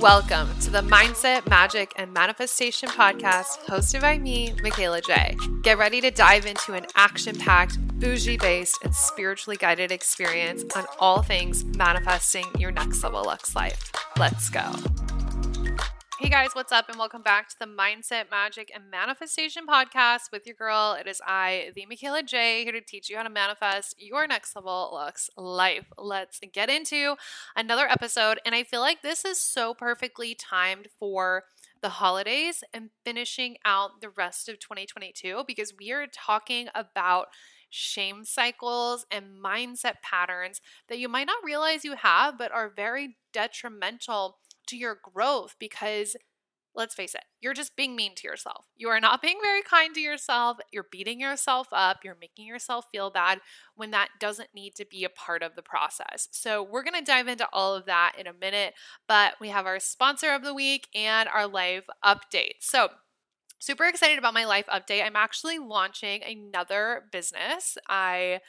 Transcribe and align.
Welcome 0.00 0.58
to 0.60 0.70
the 0.70 0.80
Mindset, 0.80 1.46
Magic, 1.46 1.92
and 1.96 2.10
Manifestation 2.14 2.88
podcast 2.88 3.58
hosted 3.66 4.00
by 4.00 4.16
me, 4.16 4.54
Michaela 4.62 5.02
J. 5.02 5.36
Get 5.60 5.76
ready 5.76 6.00
to 6.00 6.10
dive 6.10 6.46
into 6.46 6.72
an 6.72 6.86
action 6.94 7.36
packed, 7.36 7.76
bougie 7.98 8.38
based, 8.38 8.78
and 8.82 8.94
spiritually 8.94 9.58
guided 9.58 9.92
experience 9.92 10.64
on 10.74 10.86
all 11.00 11.20
things 11.20 11.66
manifesting 11.76 12.46
your 12.58 12.70
next 12.70 13.02
level 13.04 13.24
Lux 13.24 13.54
life. 13.54 13.92
Let's 14.16 14.48
go. 14.48 14.72
Hey 16.20 16.28
guys, 16.28 16.50
what's 16.52 16.70
up? 16.70 16.90
And 16.90 16.98
welcome 16.98 17.22
back 17.22 17.48
to 17.48 17.56
the 17.58 17.64
Mindset, 17.64 18.30
Magic, 18.30 18.70
and 18.74 18.90
Manifestation 18.90 19.66
podcast 19.66 20.30
with 20.30 20.46
your 20.46 20.54
girl. 20.54 20.94
It 21.00 21.06
is 21.06 21.22
I, 21.26 21.70
the 21.74 21.86
Michaela 21.86 22.22
J, 22.22 22.62
here 22.64 22.74
to 22.74 22.82
teach 22.82 23.08
you 23.08 23.16
how 23.16 23.22
to 23.22 23.30
manifest 23.30 23.94
your 23.96 24.26
next 24.26 24.54
level 24.54 24.90
lux 24.92 25.30
life. 25.38 25.86
Let's 25.96 26.38
get 26.52 26.68
into 26.68 27.14
another 27.56 27.86
episode. 27.88 28.38
And 28.44 28.54
I 28.54 28.64
feel 28.64 28.80
like 28.80 29.00
this 29.00 29.24
is 29.24 29.40
so 29.40 29.72
perfectly 29.72 30.34
timed 30.34 30.88
for 30.98 31.44
the 31.80 31.88
holidays 31.88 32.62
and 32.74 32.90
finishing 33.02 33.56
out 33.64 34.02
the 34.02 34.10
rest 34.10 34.50
of 34.50 34.58
2022 34.58 35.44
because 35.46 35.72
we 35.78 35.90
are 35.90 36.06
talking 36.06 36.68
about 36.74 37.28
shame 37.70 38.26
cycles 38.26 39.06
and 39.10 39.42
mindset 39.42 40.02
patterns 40.02 40.60
that 40.90 40.98
you 40.98 41.08
might 41.08 41.26
not 41.26 41.42
realize 41.42 41.82
you 41.82 41.94
have, 41.94 42.36
but 42.36 42.52
are 42.52 42.68
very 42.68 43.16
detrimental 43.32 44.36
to 44.68 44.76
your 44.76 44.98
growth 45.02 45.56
because 45.58 46.16
let's 46.74 46.94
face 46.94 47.14
it, 47.14 47.24
you're 47.40 47.54
just 47.54 47.76
being 47.76 47.96
mean 47.96 48.14
to 48.14 48.26
yourself. 48.26 48.66
You 48.76 48.88
are 48.88 49.00
not 49.00 49.22
being 49.22 49.38
very 49.42 49.62
kind 49.62 49.94
to 49.94 50.00
yourself. 50.00 50.58
You're 50.72 50.86
beating 50.90 51.20
yourself 51.20 51.68
up. 51.72 51.98
You're 52.04 52.16
making 52.20 52.46
yourself 52.46 52.86
feel 52.92 53.10
bad 53.10 53.40
when 53.74 53.90
that 53.90 54.08
doesn't 54.20 54.50
need 54.54 54.74
to 54.76 54.86
be 54.88 55.04
a 55.04 55.08
part 55.08 55.42
of 55.42 55.56
the 55.56 55.62
process. 55.62 56.28
So, 56.30 56.62
we're 56.62 56.84
going 56.84 56.98
to 56.98 57.04
dive 57.04 57.28
into 57.28 57.48
all 57.52 57.74
of 57.74 57.86
that 57.86 58.12
in 58.18 58.26
a 58.26 58.32
minute, 58.32 58.74
but 59.08 59.34
we 59.40 59.48
have 59.48 59.66
our 59.66 59.80
sponsor 59.80 60.32
of 60.32 60.42
the 60.42 60.54
week 60.54 60.88
and 60.94 61.28
our 61.28 61.46
live 61.46 61.84
update. 62.04 62.60
So, 62.60 62.88
super 63.58 63.84
excited 63.84 64.18
about 64.18 64.34
my 64.34 64.44
life 64.44 64.66
update. 64.66 65.04
I'm 65.04 65.16
actually 65.16 65.58
launching 65.58 66.22
another 66.22 67.04
business. 67.12 67.76
I 67.88 68.40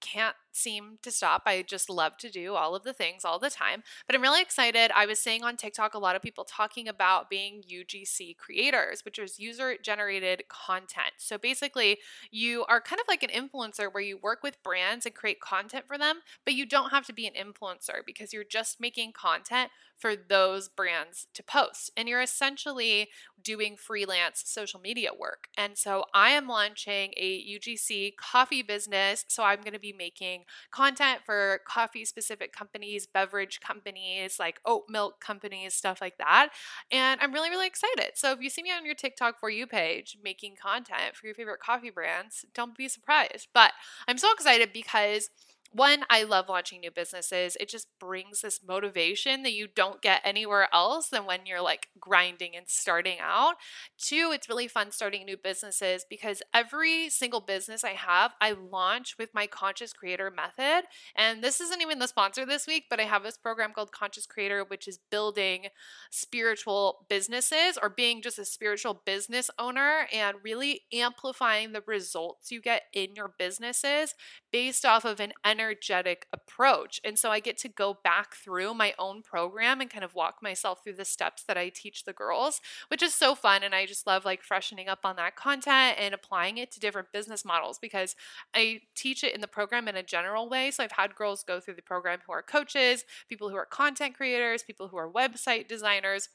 can't 0.00 0.36
seem 0.54 0.98
to 1.02 1.10
stop. 1.10 1.42
I 1.46 1.62
just 1.62 1.90
love 1.90 2.16
to 2.18 2.30
do 2.30 2.54
all 2.54 2.74
of 2.74 2.84
the 2.84 2.92
things 2.92 3.24
all 3.24 3.38
the 3.38 3.50
time. 3.50 3.82
But 4.06 4.14
I'm 4.14 4.22
really 4.22 4.40
excited. 4.40 4.90
I 4.94 5.06
was 5.06 5.18
seeing 5.18 5.42
on 5.42 5.56
TikTok 5.56 5.94
a 5.94 5.98
lot 5.98 6.16
of 6.16 6.22
people 6.22 6.44
talking 6.44 6.88
about 6.88 7.28
being 7.28 7.62
UGC 7.62 8.36
creators, 8.36 9.04
which 9.04 9.18
is 9.18 9.38
user 9.38 9.76
generated 9.82 10.44
content. 10.48 11.14
So 11.18 11.38
basically, 11.38 11.98
you 12.30 12.64
are 12.66 12.80
kind 12.80 13.00
of 13.00 13.08
like 13.08 13.22
an 13.22 13.30
influencer 13.30 13.92
where 13.92 14.02
you 14.02 14.16
work 14.16 14.42
with 14.42 14.62
brands 14.62 15.06
and 15.06 15.14
create 15.14 15.40
content 15.40 15.86
for 15.86 15.98
them, 15.98 16.20
but 16.44 16.54
you 16.54 16.66
don't 16.66 16.90
have 16.90 17.06
to 17.06 17.12
be 17.12 17.26
an 17.26 17.34
influencer 17.34 18.00
because 18.06 18.32
you're 18.32 18.44
just 18.44 18.80
making 18.80 19.12
content 19.12 19.70
for 19.96 20.16
those 20.16 20.68
brands 20.68 21.26
to 21.34 21.42
post. 21.42 21.90
And 21.96 22.08
you're 22.08 22.22
essentially 22.22 23.08
doing 23.42 23.76
freelance 23.76 24.42
social 24.44 24.80
media 24.80 25.10
work. 25.18 25.48
And 25.56 25.76
so 25.78 26.04
I 26.12 26.30
am 26.30 26.48
launching 26.48 27.12
a 27.16 27.58
UGC 27.58 28.16
coffee 28.16 28.62
business. 28.62 29.24
So 29.28 29.44
I'm 29.44 29.60
going 29.60 29.74
to 29.74 29.78
be 29.78 29.92
making 29.92 30.43
content 30.70 31.20
for 31.24 31.60
coffee 31.66 32.04
specific 32.04 32.52
companies, 32.52 33.06
beverage 33.06 33.60
companies, 33.60 34.38
like 34.38 34.60
oat 34.64 34.84
milk 34.88 35.20
companies, 35.20 35.74
stuff 35.74 36.00
like 36.00 36.18
that. 36.18 36.50
And 36.90 37.20
I'm 37.20 37.32
really, 37.32 37.50
really 37.50 37.66
excited. 37.66 38.12
So 38.14 38.32
if 38.32 38.40
you 38.40 38.50
see 38.50 38.62
me 38.62 38.70
on 38.70 38.84
your 38.84 38.94
TikTok 38.94 39.38
For 39.40 39.50
You 39.50 39.66
page 39.66 40.18
making 40.22 40.56
content 40.60 41.14
for 41.14 41.26
your 41.26 41.34
favorite 41.34 41.60
coffee 41.60 41.90
brands, 41.90 42.44
don't 42.54 42.76
be 42.76 42.88
surprised. 42.88 43.48
But 43.54 43.72
I'm 44.08 44.18
so 44.18 44.32
excited 44.32 44.72
because 44.72 45.30
one, 45.74 46.04
I 46.08 46.22
love 46.22 46.48
launching 46.48 46.80
new 46.80 46.92
businesses. 46.92 47.56
It 47.58 47.68
just 47.68 47.88
brings 47.98 48.42
this 48.42 48.60
motivation 48.66 49.42
that 49.42 49.54
you 49.54 49.66
don't 49.66 50.00
get 50.00 50.20
anywhere 50.24 50.68
else 50.72 51.08
than 51.08 51.26
when 51.26 51.46
you're 51.46 51.60
like 51.60 51.88
grinding 51.98 52.54
and 52.54 52.68
starting 52.68 53.16
out. 53.20 53.56
Two, 53.98 54.30
it's 54.32 54.48
really 54.48 54.68
fun 54.68 54.92
starting 54.92 55.24
new 55.24 55.36
businesses 55.36 56.06
because 56.08 56.42
every 56.54 57.10
single 57.10 57.40
business 57.40 57.82
I 57.82 57.90
have, 57.90 58.34
I 58.40 58.52
launch 58.52 59.16
with 59.18 59.34
my 59.34 59.48
conscious 59.48 59.92
creator 59.92 60.30
method. 60.30 60.84
And 61.16 61.42
this 61.42 61.60
isn't 61.60 61.82
even 61.82 61.98
the 61.98 62.06
sponsor 62.06 62.46
this 62.46 62.68
week, 62.68 62.84
but 62.88 63.00
I 63.00 63.04
have 63.04 63.24
this 63.24 63.36
program 63.36 63.72
called 63.72 63.90
Conscious 63.90 64.26
Creator, 64.26 64.66
which 64.68 64.86
is 64.86 65.00
building 65.10 65.66
spiritual 66.12 67.04
businesses 67.08 67.76
or 67.82 67.88
being 67.90 68.22
just 68.22 68.38
a 68.38 68.44
spiritual 68.44 69.02
business 69.04 69.50
owner 69.58 70.06
and 70.12 70.36
really 70.44 70.82
amplifying 70.92 71.72
the 71.72 71.82
results 71.84 72.52
you 72.52 72.60
get 72.60 72.82
in 72.92 73.16
your 73.16 73.34
businesses 73.36 74.14
based 74.52 74.84
off 74.84 75.04
of 75.04 75.18
an 75.18 75.32
energy 75.44 75.63
energetic 75.64 76.26
approach. 76.32 77.00
And 77.04 77.18
so 77.18 77.30
I 77.30 77.40
get 77.40 77.56
to 77.58 77.68
go 77.68 77.98
back 78.04 78.34
through 78.34 78.74
my 78.74 78.94
own 78.98 79.22
program 79.22 79.80
and 79.80 79.88
kind 79.88 80.04
of 80.04 80.14
walk 80.14 80.42
myself 80.42 80.82
through 80.82 80.94
the 80.94 81.04
steps 81.04 81.42
that 81.44 81.56
I 81.56 81.70
teach 81.70 82.04
the 82.04 82.12
girls, 82.12 82.60
which 82.88 83.02
is 83.02 83.14
so 83.14 83.34
fun. 83.34 83.62
And 83.62 83.74
I 83.74 83.86
just 83.86 84.06
love 84.06 84.24
like 84.24 84.42
freshening 84.42 84.88
up 84.88 85.00
on 85.04 85.16
that 85.16 85.36
content 85.36 85.96
and 85.98 86.14
applying 86.14 86.58
it 86.58 86.70
to 86.72 86.80
different 86.80 87.12
business 87.12 87.44
models 87.44 87.78
because 87.78 88.14
I 88.54 88.80
teach 88.94 89.24
it 89.24 89.34
in 89.34 89.40
the 89.40 89.48
program 89.48 89.88
in 89.88 89.96
a 89.96 90.02
general 90.02 90.48
way. 90.48 90.70
So 90.70 90.84
I've 90.84 90.92
had 90.92 91.14
girls 91.14 91.42
go 91.42 91.60
through 91.60 91.74
the 91.74 91.82
program 91.82 92.18
who 92.26 92.32
are 92.32 92.42
coaches, 92.42 93.04
people 93.28 93.48
who 93.48 93.56
are 93.56 93.66
content 93.66 94.14
creators, 94.14 94.62
people 94.62 94.88
who 94.88 94.96
are 94.98 95.10
website 95.10 95.66
designers 95.68 96.28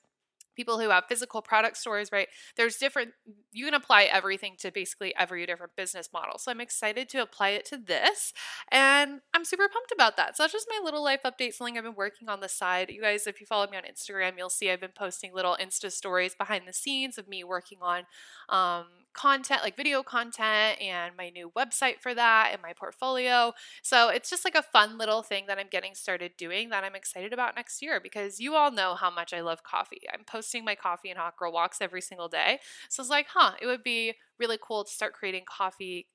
people 0.60 0.78
who 0.78 0.90
have 0.90 1.06
physical 1.08 1.42
product 1.42 1.78
stores, 1.78 2.12
right? 2.12 2.28
There's 2.58 2.76
different, 2.76 3.12
you 3.54 3.64
can 3.64 3.74
apply 3.74 4.04
everything 4.04 4.56
to 4.60 4.72
basically 4.72 5.16
every 5.16 5.46
different 5.46 5.78
business 5.78 6.10
model. 6.12 6.38
So 6.38 6.52
I'm 6.52 6.60
excited 6.60 7.08
to 7.10 7.20
apply 7.20 7.52
it 7.52 7.64
to 7.68 7.78
this. 7.78 8.34
And 8.70 9.22
I'm 9.34 9.46
super 9.46 9.70
pumped 9.72 9.94
about 9.94 10.18
that. 10.18 10.36
So 10.36 10.44
that's 10.44 10.52
just 10.52 10.68
my 10.70 10.84
little 10.84 11.02
life 11.02 11.22
update, 11.26 11.54
something 11.54 11.78
I've 11.78 11.86
been 11.86 11.96
working 11.96 12.28
on 12.28 12.42
the 12.42 12.50
side. 12.50 12.90
You 12.90 13.02
guys, 13.02 13.26
if 13.26 13.40
you 13.40 13.48
follow 13.48 13.68
me 13.70 13.78
on 13.78 13.84
Instagram, 13.84 14.34
you'll 14.38 14.50
see 14.50 14.70
I've 14.70 14.82
been 14.82 14.92
posting 14.94 15.34
little 15.34 15.56
Insta 15.62 15.90
stories 15.90 16.36
behind 16.36 16.68
the 16.68 16.74
scenes 16.74 17.18
of 17.18 17.30
me 17.30 17.46
working 17.46 17.80
on 17.82 18.04
um, 18.50 18.88
content, 19.20 19.62
like 19.64 19.76
video 19.76 20.02
content, 20.02 20.80
and 20.82 21.14
my 21.18 21.30
new 21.30 21.52
website 21.58 22.00
for 22.00 22.14
that 22.14 22.50
and 22.54 22.62
my 22.62 22.74
portfolio. 22.74 23.52
So 23.82 24.10
it's 24.10 24.30
just 24.30 24.46
like 24.46 24.56
a 24.56 24.64
fun 24.64 24.98
little 24.98 25.24
thing 25.24 25.46
that 25.48 25.60
I'm 25.60 25.68
getting 25.70 25.94
started 25.94 26.32
doing 26.38 26.70
that 26.70 26.84
I'm 26.84 26.96
excited 26.96 27.34
about 27.34 27.56
next 27.56 27.82
year 27.82 28.00
because 28.02 28.40
you 28.40 28.56
all 28.56 28.72
know 28.72 28.96
how 28.96 29.12
much 29.12 29.34
I 29.34 29.42
love 29.42 29.64
coffee. 29.64 30.02
I'm 30.14 30.24
posting 30.26 30.64
my 30.64 30.76
coffee 30.76 31.10
and 31.10 31.20
hot 31.20 31.36
girl 31.38 31.52
walks 31.52 31.82
every 31.82 32.02
single 32.02 32.30
day. 32.30 32.60
So 32.88 33.02
it's 33.02 33.10
like, 33.10 33.28
huh, 33.34 33.54
it 33.62 33.66
would 33.66 33.84
be 33.84 34.14
really 34.40 34.58
cool 34.62 34.86
to 34.86 34.92
start 34.92 35.14
creating 35.14 35.44
coffee 35.46 36.08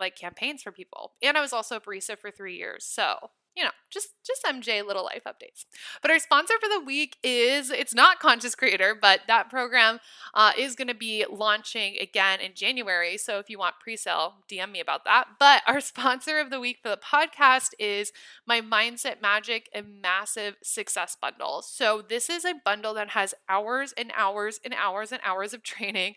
like 0.00 0.16
campaigns 0.16 0.62
for 0.62 0.72
people. 0.72 1.12
And 1.22 1.36
I 1.36 1.40
was 1.40 1.52
also 1.52 1.76
a 1.76 1.80
barista 1.80 2.18
for 2.18 2.30
three 2.30 2.56
years. 2.56 2.84
So 2.84 3.30
you 3.56 3.64
know, 3.64 3.70
just 3.90 4.08
just 4.26 4.44
MJ 4.44 4.84
little 4.86 5.04
life 5.04 5.22
updates. 5.26 5.66
But 6.00 6.10
our 6.10 6.18
sponsor 6.18 6.54
for 6.60 6.68
the 6.68 6.84
week 6.84 7.16
is 7.22 7.70
it's 7.70 7.94
not 7.94 8.18
Conscious 8.18 8.54
Creator, 8.54 8.96
but 9.00 9.20
that 9.26 9.50
program 9.50 9.98
uh, 10.34 10.52
is 10.56 10.74
going 10.74 10.88
to 10.88 10.94
be 10.94 11.26
launching 11.30 11.96
again 12.00 12.40
in 12.40 12.52
January. 12.54 13.18
So 13.18 13.38
if 13.38 13.50
you 13.50 13.58
want 13.58 13.74
pre-sale, 13.80 14.34
DM 14.50 14.72
me 14.72 14.80
about 14.80 15.04
that. 15.04 15.26
But 15.38 15.62
our 15.66 15.80
sponsor 15.92 16.38
of 16.38 16.50
the 16.50 16.60
week 16.60 16.78
for 16.82 16.88
the 16.88 16.96
podcast 16.96 17.70
is 17.78 18.12
my 18.46 18.60
Mindset 18.60 19.20
Magic 19.20 19.68
and 19.74 20.00
Massive 20.00 20.56
Success 20.62 21.16
Bundle. 21.20 21.62
So 21.62 22.02
this 22.06 22.30
is 22.30 22.44
a 22.44 22.54
bundle 22.64 22.94
that 22.94 23.10
has 23.10 23.34
hours 23.48 23.92
and 23.98 24.12
hours 24.16 24.60
and 24.64 24.74
hours 24.74 25.12
and 25.12 25.20
hours 25.24 25.52
of 25.52 25.62
training 25.62 26.14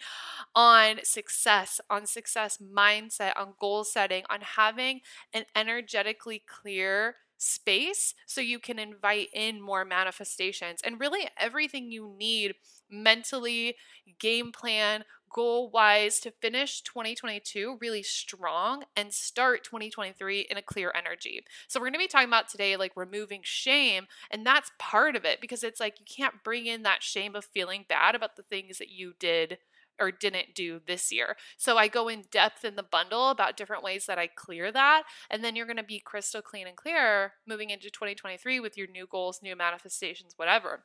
on 0.53 0.99
success, 1.03 1.81
on 1.89 2.05
success 2.05 2.59
mindset, 2.59 3.33
on 3.35 3.55
goal 3.59 3.83
setting, 3.83 4.23
on 4.29 4.39
having 4.41 5.01
an 5.33 5.43
energetically 5.55 6.41
clear 6.47 7.15
space 7.37 8.13
so 8.25 8.41
you 8.41 8.59
can 8.59 8.79
invite 8.79 9.27
in 9.33 9.61
more 9.61 9.85
manifestations 9.85 10.79
and 10.83 10.99
really 10.99 11.27
everything 11.37 11.91
you 11.91 12.13
need 12.17 12.55
mentally, 12.89 13.75
game 14.19 14.51
plan, 14.51 15.03
goal 15.33 15.69
wise 15.69 16.19
to 16.21 16.31
finish 16.31 16.81
2022 16.81 17.77
really 17.81 18.01
strong 18.03 18.83
and 18.95 19.13
start 19.13 19.63
2023 19.63 20.47
in 20.49 20.57
a 20.57 20.61
clear 20.61 20.93
energy. 20.95 21.43
So, 21.67 21.79
we're 21.79 21.87
going 21.87 21.93
to 21.93 21.99
be 21.99 22.07
talking 22.07 22.29
about 22.29 22.47
today 22.47 22.77
like 22.77 22.93
removing 22.95 23.41
shame, 23.43 24.07
and 24.31 24.45
that's 24.45 24.71
part 24.79 25.15
of 25.15 25.25
it 25.25 25.41
because 25.41 25.63
it's 25.63 25.79
like 25.79 25.99
you 25.99 26.05
can't 26.05 26.43
bring 26.43 26.67
in 26.67 26.83
that 26.83 27.03
shame 27.03 27.35
of 27.35 27.43
feeling 27.45 27.85
bad 27.89 28.15
about 28.15 28.37
the 28.37 28.43
things 28.43 28.77
that 28.77 28.89
you 28.89 29.13
did 29.19 29.57
or 29.99 30.11
didn't 30.11 30.55
do 30.55 30.81
this 30.85 31.11
year. 31.11 31.35
So 31.57 31.77
I 31.77 31.87
go 31.87 32.07
in 32.07 32.23
depth 32.31 32.65
in 32.65 32.75
the 32.75 32.83
bundle 32.83 33.29
about 33.29 33.57
different 33.57 33.83
ways 33.83 34.05
that 34.05 34.17
I 34.17 34.27
clear 34.27 34.71
that. 34.71 35.03
And 35.29 35.43
then 35.43 35.55
you're 35.55 35.65
going 35.65 35.77
to 35.77 35.83
be 35.83 35.99
crystal 35.99 36.41
clean 36.41 36.67
and 36.67 36.75
clear 36.75 37.33
moving 37.47 37.69
into 37.69 37.89
2023 37.89 38.59
with 38.59 38.77
your 38.77 38.87
new 38.87 39.07
goals, 39.09 39.39
new 39.41 39.55
manifestations, 39.55 40.33
whatever. 40.37 40.83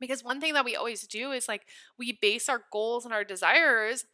Because 0.00 0.24
one 0.24 0.40
thing 0.40 0.54
that 0.54 0.64
we 0.64 0.76
always 0.76 1.06
do 1.06 1.30
is 1.32 1.46
like 1.46 1.66
we 1.98 2.16
base 2.20 2.48
our 2.48 2.62
goals 2.72 3.04
and 3.04 3.12
our 3.12 3.24
desires 3.24 4.04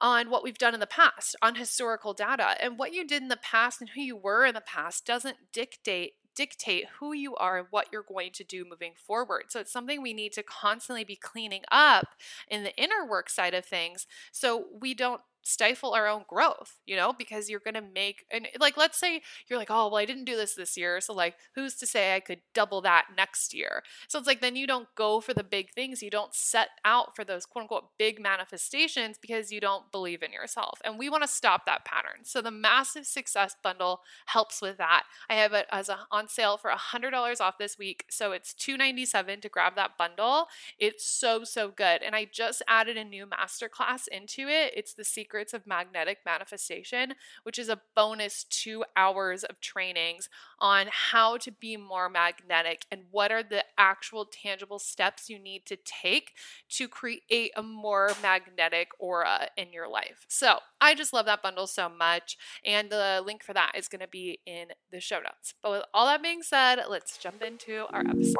on 0.00 0.30
what 0.30 0.42
we've 0.42 0.58
done 0.58 0.74
in 0.74 0.80
the 0.80 0.86
past, 0.86 1.36
on 1.42 1.54
historical 1.56 2.14
data. 2.14 2.56
And 2.60 2.78
what 2.78 2.94
you 2.94 3.06
did 3.06 3.22
in 3.22 3.28
the 3.28 3.36
past 3.36 3.80
and 3.80 3.90
who 3.90 4.00
you 4.00 4.16
were 4.16 4.46
in 4.46 4.54
the 4.54 4.60
past 4.60 5.04
doesn't 5.04 5.36
dictate 5.52 6.14
dictate 6.34 6.86
who 6.98 7.12
you 7.12 7.34
are 7.36 7.58
and 7.58 7.66
what 7.70 7.86
you're 7.92 8.02
going 8.02 8.32
to 8.32 8.44
do 8.44 8.64
moving 8.68 8.92
forward. 8.96 9.44
So 9.48 9.60
it's 9.60 9.72
something 9.72 10.02
we 10.02 10.12
need 10.14 10.32
to 10.32 10.42
constantly 10.42 11.04
be 11.04 11.16
cleaning 11.16 11.62
up 11.70 12.08
in 12.48 12.62
the 12.64 12.76
inner 12.76 13.06
work 13.08 13.30
side 13.30 13.54
of 13.54 13.64
things 13.64 14.06
so 14.32 14.66
we 14.80 14.94
don't 14.94 15.20
stifle 15.42 15.94
our 15.94 16.06
own 16.06 16.24
growth, 16.28 16.76
you 16.86 16.96
know, 16.96 17.12
because 17.12 17.48
you're 17.48 17.60
going 17.60 17.74
to 17.74 17.80
make, 17.80 18.24
and 18.30 18.46
eh, 18.46 18.58
like, 18.58 18.76
let's 18.76 18.98
say 18.98 19.22
you're 19.48 19.58
like, 19.58 19.70
oh, 19.70 19.88
well, 19.88 19.96
I 19.96 20.04
didn't 20.04 20.24
do 20.24 20.36
this 20.36 20.54
this 20.54 20.76
year. 20.76 21.00
So, 21.00 21.14
like, 21.14 21.34
who's 21.54 21.76
to 21.76 21.86
say 21.86 22.14
I 22.14 22.20
could 22.20 22.40
double 22.54 22.80
that 22.82 23.06
next 23.16 23.54
year? 23.54 23.82
So, 24.08 24.18
it's 24.18 24.28
like, 24.28 24.40
then 24.40 24.56
you 24.56 24.66
don't 24.66 24.88
go 24.94 25.20
for 25.20 25.34
the 25.34 25.44
big 25.44 25.70
things. 25.70 26.02
You 26.02 26.10
don't 26.10 26.34
set 26.34 26.68
out 26.84 27.16
for 27.16 27.24
those 27.24 27.46
quote 27.46 27.62
unquote 27.62 27.88
big 27.98 28.20
manifestations 28.20 29.18
because 29.20 29.50
you 29.50 29.60
don't 29.60 29.90
believe 29.90 30.22
in 30.22 30.32
yourself. 30.32 30.80
And 30.84 30.98
we 30.98 31.08
want 31.08 31.22
to 31.22 31.28
stop 31.28 31.66
that 31.66 31.84
pattern. 31.84 32.24
So, 32.24 32.42
the 32.42 32.50
massive 32.50 33.06
success 33.06 33.56
bundle 33.62 34.00
helps 34.26 34.60
with 34.60 34.76
that. 34.78 35.04
I 35.28 35.34
have 35.34 35.52
it 35.52 35.66
as 35.72 35.88
a, 35.88 36.00
on 36.10 36.28
sale 36.28 36.58
for 36.58 36.70
$100 36.70 37.40
off 37.40 37.58
this 37.58 37.78
week. 37.78 38.04
So, 38.10 38.32
it's 38.32 38.52
297 38.54 39.40
to 39.40 39.48
grab 39.48 39.76
that 39.76 39.96
bundle. 39.98 40.46
It's 40.78 41.06
so, 41.06 41.44
so 41.44 41.70
good. 41.70 42.02
And 42.02 42.14
I 42.14 42.28
just 42.30 42.62
added 42.68 42.96
a 42.96 43.04
new 43.04 43.26
masterclass 43.26 44.06
into 44.08 44.48
it. 44.48 44.72
It's 44.76 44.94
the 44.94 45.04
secret 45.04 45.29
Secrets 45.30 45.54
of 45.54 45.64
Magnetic 45.64 46.18
Manifestation, 46.26 47.14
which 47.44 47.56
is 47.56 47.68
a 47.68 47.80
bonus 47.94 48.42
two 48.42 48.82
hours 48.96 49.44
of 49.44 49.60
trainings 49.60 50.28
on 50.58 50.88
how 50.90 51.36
to 51.36 51.52
be 51.52 51.76
more 51.76 52.08
magnetic 52.08 52.84
and 52.90 53.02
what 53.12 53.30
are 53.30 53.44
the 53.44 53.64
actual 53.78 54.24
tangible 54.24 54.80
steps 54.80 55.30
you 55.30 55.38
need 55.38 55.64
to 55.66 55.76
take 55.76 56.32
to 56.68 56.88
create 56.88 57.52
a 57.56 57.62
more 57.62 58.10
magnetic 58.20 58.88
aura 58.98 59.50
in 59.56 59.72
your 59.72 59.88
life. 59.88 60.26
So 60.26 60.58
I 60.80 60.96
just 60.96 61.12
love 61.12 61.26
that 61.26 61.44
bundle 61.44 61.68
so 61.68 61.88
much. 61.88 62.36
And 62.64 62.90
the 62.90 63.22
link 63.24 63.44
for 63.44 63.52
that 63.52 63.74
is 63.76 63.86
going 63.86 64.00
to 64.00 64.08
be 64.08 64.40
in 64.44 64.66
the 64.90 65.00
show 65.00 65.20
notes. 65.20 65.54
But 65.62 65.70
with 65.70 65.82
all 65.94 66.06
that 66.06 66.24
being 66.24 66.42
said, 66.42 66.80
let's 66.88 67.16
jump 67.18 67.40
into 67.40 67.84
our 67.92 68.00
episode. 68.00 68.34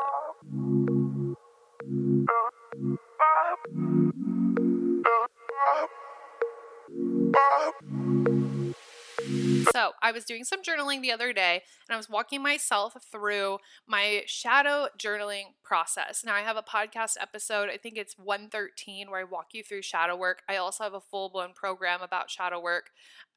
So, 9.72 9.92
I 10.02 10.10
was 10.12 10.24
doing 10.24 10.44
some 10.44 10.62
journaling 10.62 11.00
the 11.00 11.12
other 11.12 11.32
day 11.32 11.62
and 11.88 11.94
I 11.94 11.96
was 11.96 12.08
walking 12.08 12.42
myself 12.42 12.96
through 13.10 13.58
my 13.86 14.22
shadow 14.26 14.88
journaling 14.98 15.54
process. 15.62 16.24
Now, 16.24 16.34
I 16.34 16.40
have 16.40 16.56
a 16.56 16.62
podcast 16.62 17.16
episode, 17.20 17.68
I 17.68 17.76
think 17.76 17.96
it's 17.96 18.18
113, 18.18 19.10
where 19.10 19.20
I 19.20 19.24
walk 19.24 19.48
you 19.52 19.62
through 19.62 19.82
shadow 19.82 20.16
work. 20.16 20.42
I 20.48 20.56
also 20.56 20.84
have 20.84 20.94
a 20.94 21.00
full 21.00 21.28
blown 21.28 21.52
program 21.54 22.00
about 22.02 22.30
shadow 22.30 22.60
work 22.60 22.90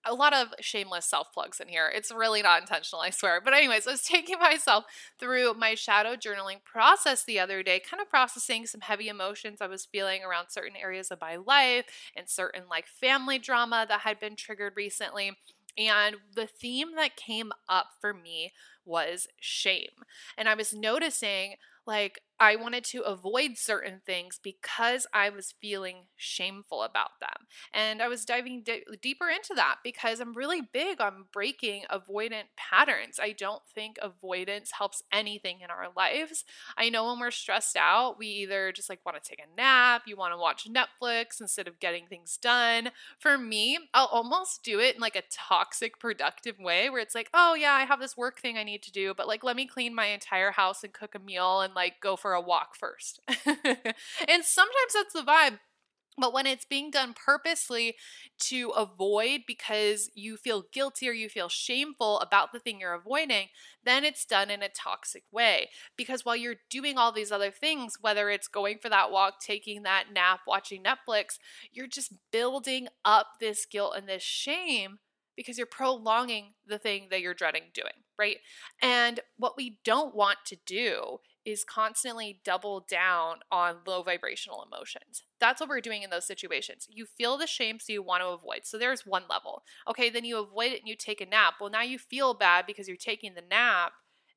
a 0.05 0.13
lot 0.13 0.33
of 0.33 0.49
shameless 0.59 1.05
self 1.05 1.31
plugs 1.33 1.59
in 1.59 1.67
here. 1.67 1.91
It's 1.93 2.11
really 2.11 2.41
not 2.41 2.61
intentional, 2.61 3.01
I 3.01 3.09
swear. 3.09 3.41
But, 3.43 3.53
anyways, 3.53 3.87
I 3.87 3.91
was 3.91 4.01
taking 4.03 4.39
myself 4.39 4.85
through 5.19 5.53
my 5.55 5.75
shadow 5.75 6.15
journaling 6.15 6.63
process 6.63 7.23
the 7.23 7.39
other 7.39 7.63
day, 7.63 7.79
kind 7.79 8.01
of 8.01 8.09
processing 8.09 8.65
some 8.65 8.81
heavy 8.81 9.07
emotions 9.07 9.59
I 9.61 9.67
was 9.67 9.85
feeling 9.85 10.23
around 10.23 10.49
certain 10.49 10.75
areas 10.75 11.11
of 11.11 11.21
my 11.21 11.35
life 11.35 11.85
and 12.15 12.29
certain 12.29 12.63
like 12.69 12.87
family 12.87 13.39
drama 13.39 13.85
that 13.87 14.01
had 14.01 14.19
been 14.19 14.35
triggered 14.35 14.73
recently. 14.75 15.37
And 15.77 16.17
the 16.35 16.47
theme 16.47 16.95
that 16.95 17.15
came 17.15 17.51
up 17.67 17.87
for 17.99 18.13
me 18.13 18.51
was 18.85 19.27
shame. 19.39 20.03
And 20.37 20.47
I 20.47 20.53
was 20.53 20.73
noticing 20.73 21.55
like 21.85 22.19
I 22.39 22.55
wanted 22.55 22.83
to 22.85 23.01
avoid 23.03 23.51
certain 23.57 24.01
things 24.05 24.39
because 24.41 25.07
I 25.13 25.29
was 25.29 25.53
feeling 25.61 26.07
shameful 26.15 26.83
about 26.83 27.19
them. 27.19 27.47
And 27.73 28.01
I 28.01 28.07
was 28.07 28.25
diving 28.25 28.63
d- 28.63 28.83
deeper 29.01 29.29
into 29.29 29.53
that 29.55 29.77
because 29.83 30.19
I'm 30.19 30.33
really 30.33 30.61
big 30.61 30.99
on 30.99 31.25
breaking 31.31 31.83
avoidant 31.91 32.45
patterns. 32.57 33.19
I 33.21 33.31
don't 33.31 33.61
think 33.73 33.97
avoidance 34.01 34.71
helps 34.77 35.03
anything 35.11 35.61
in 35.61 35.69
our 35.69 35.87
lives. 35.95 36.43
I 36.77 36.89
know 36.89 37.05
when 37.07 37.19
we're 37.19 37.31
stressed 37.31 37.75
out, 37.77 38.17
we 38.17 38.27
either 38.27 38.71
just 38.71 38.89
like 38.89 39.05
want 39.05 39.21
to 39.21 39.29
take 39.29 39.39
a 39.39 39.55
nap, 39.55 40.03
you 40.05 40.15
want 40.15 40.33
to 40.33 40.37
watch 40.37 40.67
Netflix 40.67 41.39
instead 41.39 41.67
of 41.67 41.79
getting 41.79 42.07
things 42.07 42.37
done. 42.37 42.91
For 43.19 43.37
me, 43.37 43.77
I'll 43.93 44.07
almost 44.07 44.63
do 44.63 44.79
it 44.79 44.95
in 44.95 45.01
like 45.01 45.15
a 45.15 45.23
toxic 45.31 45.99
productive 45.99 46.59
way 46.59 46.89
where 46.89 47.01
it's 47.01 47.15
like, 47.15 47.29
"Oh 47.33 47.53
yeah, 47.55 47.73
I 47.73 47.85
have 47.85 47.99
this 47.99 48.17
work 48.17 48.39
thing 48.39 48.57
I 48.57 48.63
need 48.63 48.83
to 48.83 48.91
do, 48.91 49.13
but 49.15 49.27
like 49.27 49.43
let 49.43 49.55
me 49.55 49.65
clean 49.67 49.95
my 49.95 50.07
entire 50.07 50.51
house 50.51 50.83
and 50.83 50.93
cook 50.93 51.15
a 51.15 51.19
meal 51.19 51.61
and 51.61 51.73
like 51.73 51.99
go 52.01 52.15
for 52.15 52.32
a 52.33 52.41
walk 52.41 52.75
first. 52.75 53.19
and 53.45 54.43
sometimes 54.43 54.93
that's 54.93 55.13
the 55.13 55.21
vibe. 55.21 55.59
But 56.17 56.33
when 56.33 56.45
it's 56.45 56.65
being 56.65 56.91
done 56.91 57.13
purposely 57.13 57.95
to 58.41 58.69
avoid 58.69 59.41
because 59.47 60.11
you 60.13 60.37
feel 60.37 60.65
guilty 60.71 61.09
or 61.09 61.11
you 61.11 61.27
feel 61.27 61.49
shameful 61.49 62.19
about 62.19 62.51
the 62.51 62.59
thing 62.59 62.79
you're 62.79 62.93
avoiding, 62.93 63.47
then 63.83 64.03
it's 64.03 64.25
done 64.25 64.51
in 64.51 64.61
a 64.61 64.69
toxic 64.69 65.23
way. 65.31 65.69
Because 65.97 66.23
while 66.23 66.35
you're 66.35 66.57
doing 66.69 66.97
all 66.97 67.11
these 67.11 67.31
other 67.31 67.49
things, 67.51 67.97
whether 67.99 68.29
it's 68.29 68.47
going 68.47 68.77
for 68.77 68.89
that 68.89 69.11
walk, 69.11 69.39
taking 69.39 69.83
that 69.83 70.05
nap, 70.13 70.41
watching 70.45 70.83
Netflix, 70.83 71.39
you're 71.71 71.87
just 71.87 72.13
building 72.31 72.87
up 73.03 73.27
this 73.39 73.65
guilt 73.65 73.95
and 73.97 74.07
this 74.07 74.23
shame 74.23 74.99
because 75.35 75.57
you're 75.57 75.65
prolonging 75.65 76.53
the 76.67 76.77
thing 76.77 77.07
that 77.09 77.21
you're 77.21 77.33
dreading 77.33 77.63
doing, 77.73 78.03
right? 78.19 78.37
And 78.83 79.19
what 79.37 79.57
we 79.57 79.79
don't 79.83 80.15
want 80.15 80.37
to 80.45 80.57
do 80.67 81.19
is 81.45 81.63
constantly 81.63 82.39
double 82.45 82.85
down 82.89 83.37
on 83.51 83.77
low 83.85 84.01
vibrational 84.03 84.65
emotions. 84.65 85.23
That's 85.39 85.59
what 85.59 85.69
we're 85.69 85.81
doing 85.81 86.03
in 86.03 86.09
those 86.09 86.25
situations. 86.25 86.87
You 86.89 87.05
feel 87.05 87.37
the 87.37 87.47
shame, 87.47 87.79
so 87.79 87.91
you 87.91 88.01
want 88.01 88.21
to 88.23 88.29
avoid. 88.29 88.61
So 88.63 88.77
there's 88.77 89.05
one 89.05 89.23
level. 89.29 89.63
Okay, 89.89 90.09
then 90.09 90.25
you 90.25 90.37
avoid 90.39 90.71
it 90.71 90.79
and 90.79 90.87
you 90.87 90.95
take 90.95 91.21
a 91.21 91.25
nap. 91.25 91.55
Well, 91.59 91.69
now 91.69 91.81
you 91.81 91.99
feel 91.99 92.33
bad 92.33 92.65
because 92.65 92.87
you're 92.87 92.97
taking 92.97 93.33
the 93.33 93.41
nap 93.41 93.93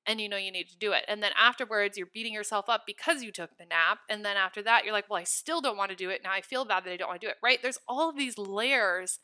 and 0.07 0.21
you 0.21 0.29
know 0.29 0.37
you 0.37 0.53
need 0.53 0.69
to 0.69 0.79
do 0.79 0.93
it. 0.93 1.05
And 1.09 1.23
then 1.23 1.33
afterwards, 1.37 1.97
you're 1.97 2.09
beating 2.13 2.33
yourself 2.33 2.69
up 2.69 2.83
because 2.87 3.23
you 3.23 3.33
took 3.33 3.57
the 3.59 3.67
nap. 3.67 3.99
And 4.09 4.25
then 4.25 4.37
after 4.37 4.63
that, 4.63 4.85
you're 4.85 4.93
like, 4.93 5.11
well, 5.11 5.21
I 5.21 5.25
still 5.25 5.61
don't 5.61 5.77
want 5.77 5.91
to 5.91 5.97
do 5.97 6.11
it. 6.11 6.23
Now 6.23 6.33
I 6.33 6.41
feel 6.41 6.65
bad 6.65 6.85
that 6.85 6.93
I 6.93 6.97
don't 6.97 7.09
want 7.09 7.21
to 7.21 7.27
do 7.27 7.31
it, 7.31 7.37
right? 7.43 7.61
There's 7.61 7.79
all 7.89 8.09
of 8.09 8.17
these 8.17 8.39
layers 8.39 9.19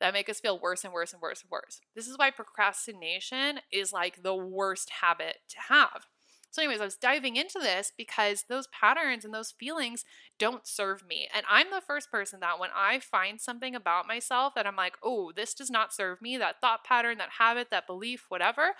that 0.00 0.14
make 0.14 0.28
us 0.28 0.40
feel 0.40 0.58
worse 0.58 0.84
and 0.84 0.92
worse 0.92 1.12
and 1.12 1.22
worse 1.22 1.42
and 1.42 1.50
worse. 1.50 1.80
This 1.94 2.08
is 2.08 2.18
why 2.18 2.30
procrastination 2.30 3.60
is 3.70 3.92
like 3.92 4.22
the 4.22 4.34
worst 4.34 4.90
habit 5.02 5.36
to 5.50 5.56
have. 5.68 6.06
So, 6.50 6.62
anyways, 6.62 6.80
I 6.80 6.84
was 6.84 6.96
diving 6.96 7.36
into 7.36 7.58
this 7.60 7.92
because 7.96 8.44
those 8.48 8.66
patterns 8.68 9.24
and 9.24 9.32
those 9.32 9.52
feelings 9.52 10.04
don't 10.38 10.66
serve 10.66 11.06
me. 11.06 11.28
And 11.34 11.44
I'm 11.48 11.70
the 11.70 11.80
first 11.80 12.10
person 12.10 12.40
that 12.40 12.58
when 12.58 12.70
I 12.74 12.98
find 12.98 13.40
something 13.40 13.74
about 13.74 14.08
myself 14.08 14.54
that 14.54 14.66
I'm 14.66 14.76
like, 14.76 14.96
oh, 15.02 15.32
this 15.34 15.54
does 15.54 15.70
not 15.70 15.92
serve 15.92 16.20
me, 16.20 16.36
that 16.38 16.60
thought 16.60 16.84
pattern, 16.84 17.18
that 17.18 17.30
habit, 17.38 17.68
that 17.70 17.86
belief, 17.86 18.26
whatever, 18.28 18.72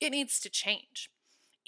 it 0.00 0.10
needs 0.10 0.40
to 0.40 0.50
change. 0.50 1.10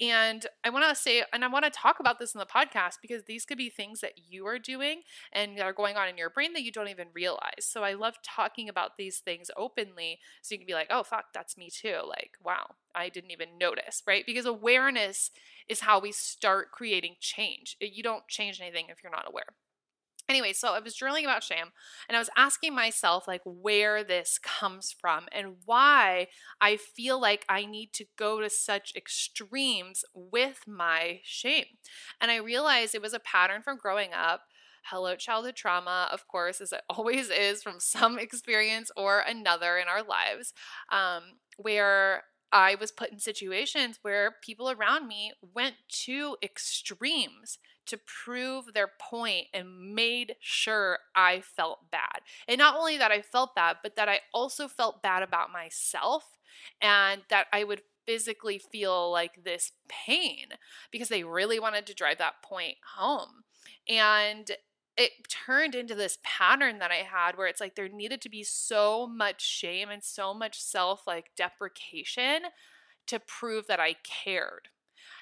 And 0.01 0.47
I 0.63 0.71
want 0.71 0.89
to 0.89 0.99
say, 0.99 1.23
and 1.31 1.45
I 1.45 1.47
want 1.47 1.63
to 1.63 1.69
talk 1.69 1.99
about 1.99 2.17
this 2.17 2.33
in 2.33 2.39
the 2.39 2.45
podcast 2.47 2.95
because 3.03 3.23
these 3.25 3.45
could 3.45 3.59
be 3.59 3.69
things 3.69 4.01
that 4.01 4.13
you 4.27 4.47
are 4.47 4.57
doing 4.57 5.03
and 5.31 5.55
that 5.57 5.63
are 5.63 5.73
going 5.73 5.95
on 5.95 6.09
in 6.09 6.17
your 6.17 6.31
brain 6.31 6.53
that 6.53 6.63
you 6.63 6.71
don't 6.71 6.87
even 6.87 7.09
realize. 7.13 7.61
So 7.61 7.83
I 7.83 7.93
love 7.93 8.15
talking 8.23 8.67
about 8.67 8.97
these 8.97 9.19
things 9.19 9.51
openly 9.55 10.17
so 10.41 10.55
you 10.55 10.59
can 10.59 10.65
be 10.65 10.73
like, 10.73 10.87
oh, 10.89 11.03
fuck, 11.03 11.25
that's 11.35 11.55
me 11.55 11.69
too. 11.69 11.99
Like, 12.07 12.31
wow, 12.43 12.71
I 12.95 13.09
didn't 13.09 13.29
even 13.29 13.59
notice, 13.59 14.01
right? 14.07 14.25
Because 14.25 14.47
awareness 14.47 15.29
is 15.69 15.81
how 15.81 15.99
we 15.99 16.11
start 16.11 16.71
creating 16.71 17.17
change. 17.19 17.77
You 17.79 18.01
don't 18.01 18.27
change 18.27 18.59
anything 18.59 18.87
if 18.89 19.03
you're 19.03 19.11
not 19.11 19.27
aware. 19.27 19.53
Anyway, 20.31 20.53
so 20.53 20.69
I 20.69 20.79
was 20.79 20.95
journaling 20.95 21.25
about 21.25 21.43
shame 21.43 21.73
and 22.07 22.15
I 22.15 22.19
was 22.21 22.29
asking 22.37 22.73
myself, 22.73 23.27
like, 23.27 23.41
where 23.43 24.01
this 24.01 24.39
comes 24.41 24.95
from 24.97 25.25
and 25.33 25.57
why 25.65 26.27
I 26.61 26.77
feel 26.77 27.19
like 27.19 27.45
I 27.49 27.65
need 27.65 27.91
to 27.95 28.05
go 28.17 28.39
to 28.39 28.49
such 28.49 28.93
extremes 28.95 30.05
with 30.13 30.61
my 30.65 31.19
shame. 31.25 31.65
And 32.21 32.31
I 32.31 32.37
realized 32.37 32.95
it 32.95 33.01
was 33.01 33.13
a 33.13 33.19
pattern 33.19 33.61
from 33.61 33.77
growing 33.77 34.13
up. 34.13 34.43
Hello, 34.85 35.17
childhood 35.17 35.57
trauma, 35.57 36.07
of 36.13 36.25
course, 36.29 36.61
as 36.61 36.71
it 36.71 36.81
always 36.89 37.29
is 37.29 37.61
from 37.61 37.81
some 37.81 38.17
experience 38.17 38.89
or 38.95 39.19
another 39.19 39.77
in 39.77 39.89
our 39.89 40.01
lives, 40.01 40.53
um, 40.93 41.23
where 41.57 42.23
I 42.53 42.75
was 42.75 42.93
put 42.93 43.11
in 43.11 43.19
situations 43.19 43.99
where 44.01 44.35
people 44.41 44.69
around 44.69 45.09
me 45.09 45.33
went 45.53 45.75
to 46.05 46.37
extremes 46.41 47.57
to 47.87 47.97
prove 47.97 48.73
their 48.73 48.91
point 48.99 49.47
and 49.53 49.93
made 49.95 50.35
sure 50.39 50.99
I 51.15 51.41
felt 51.41 51.91
bad. 51.91 52.21
And 52.47 52.59
not 52.59 52.75
only 52.75 52.97
that 52.97 53.11
I 53.11 53.21
felt 53.21 53.55
bad, 53.55 53.77
but 53.83 53.95
that 53.95 54.09
I 54.09 54.21
also 54.33 54.67
felt 54.67 55.03
bad 55.03 55.23
about 55.23 55.51
myself 55.51 56.37
and 56.81 57.21
that 57.29 57.47
I 57.51 57.63
would 57.63 57.81
physically 58.05 58.59
feel 58.59 59.11
like 59.11 59.43
this 59.43 59.71
pain 59.87 60.47
because 60.91 61.09
they 61.09 61.23
really 61.23 61.59
wanted 61.59 61.85
to 61.87 61.93
drive 61.93 62.17
that 62.17 62.41
point 62.43 62.77
home. 62.97 63.43
And 63.87 64.51
it 64.97 65.11
turned 65.29 65.73
into 65.73 65.95
this 65.95 66.17
pattern 66.23 66.79
that 66.79 66.91
I 66.91 67.05
had 67.05 67.37
where 67.37 67.47
it's 67.47 67.61
like 67.61 67.75
there 67.75 67.87
needed 67.87 68.21
to 68.21 68.29
be 68.29 68.43
so 68.43 69.07
much 69.07 69.41
shame 69.41 69.89
and 69.89 70.03
so 70.03 70.33
much 70.33 70.61
self 70.61 71.07
like 71.07 71.31
deprecation 71.35 72.43
to 73.07 73.19
prove 73.19 73.67
that 73.67 73.79
I 73.79 73.95
cared. 74.03 74.67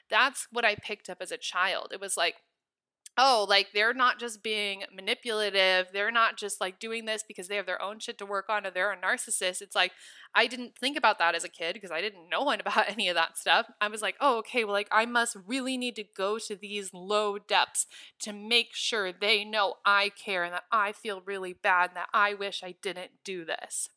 That's 0.09 0.47
what 0.51 0.65
I 0.65 0.75
picked 0.75 1.09
up 1.09 1.19
as 1.21 1.31
a 1.31 1.37
child. 1.37 1.89
It 1.93 2.01
was 2.01 2.17
like, 2.17 2.35
oh, 3.21 3.45
like 3.49 3.67
they're 3.73 3.93
not 3.93 4.17
just 4.17 4.41
being 4.41 4.83
manipulative. 4.95 5.87
They're 5.91 6.09
not 6.09 6.37
just 6.37 6.61
like 6.61 6.79
doing 6.79 7.03
this 7.03 7.21
because 7.21 7.49
they 7.49 7.57
have 7.57 7.65
their 7.65 7.81
own 7.81 7.99
shit 7.99 8.17
to 8.19 8.25
work 8.25 8.45
on 8.47 8.65
or 8.65 8.71
they're 8.71 8.93
a 8.93 8.97
narcissist. 8.97 9.61
It's 9.61 9.75
like, 9.75 9.91
I 10.33 10.47
didn't 10.47 10.77
think 10.77 10.97
about 10.97 11.19
that 11.19 11.35
as 11.35 11.43
a 11.43 11.49
kid 11.49 11.73
because 11.73 11.91
I 11.91 11.99
didn't 11.99 12.29
know 12.29 12.49
about 12.59 12.89
any 12.89 13.09
of 13.09 13.15
that 13.15 13.37
stuff. 13.37 13.67
I 13.81 13.89
was 13.89 14.01
like, 14.01 14.15
oh, 14.21 14.37
okay, 14.39 14.63
well, 14.63 14.73
like 14.73 14.87
I 14.89 15.05
must 15.05 15.35
really 15.45 15.77
need 15.77 15.97
to 15.97 16.05
go 16.15 16.39
to 16.39 16.55
these 16.55 16.93
low 16.93 17.37
depths 17.37 17.87
to 18.21 18.31
make 18.31 18.73
sure 18.73 19.11
they 19.11 19.43
know 19.43 19.75
I 19.85 20.09
care 20.09 20.45
and 20.45 20.53
that 20.53 20.63
I 20.71 20.93
feel 20.93 21.21
really 21.25 21.53
bad 21.53 21.89
and 21.89 21.97
that 21.97 22.09
I 22.13 22.33
wish 22.33 22.63
I 22.63 22.75
didn't 22.81 23.11
do 23.25 23.43
this 23.43 23.89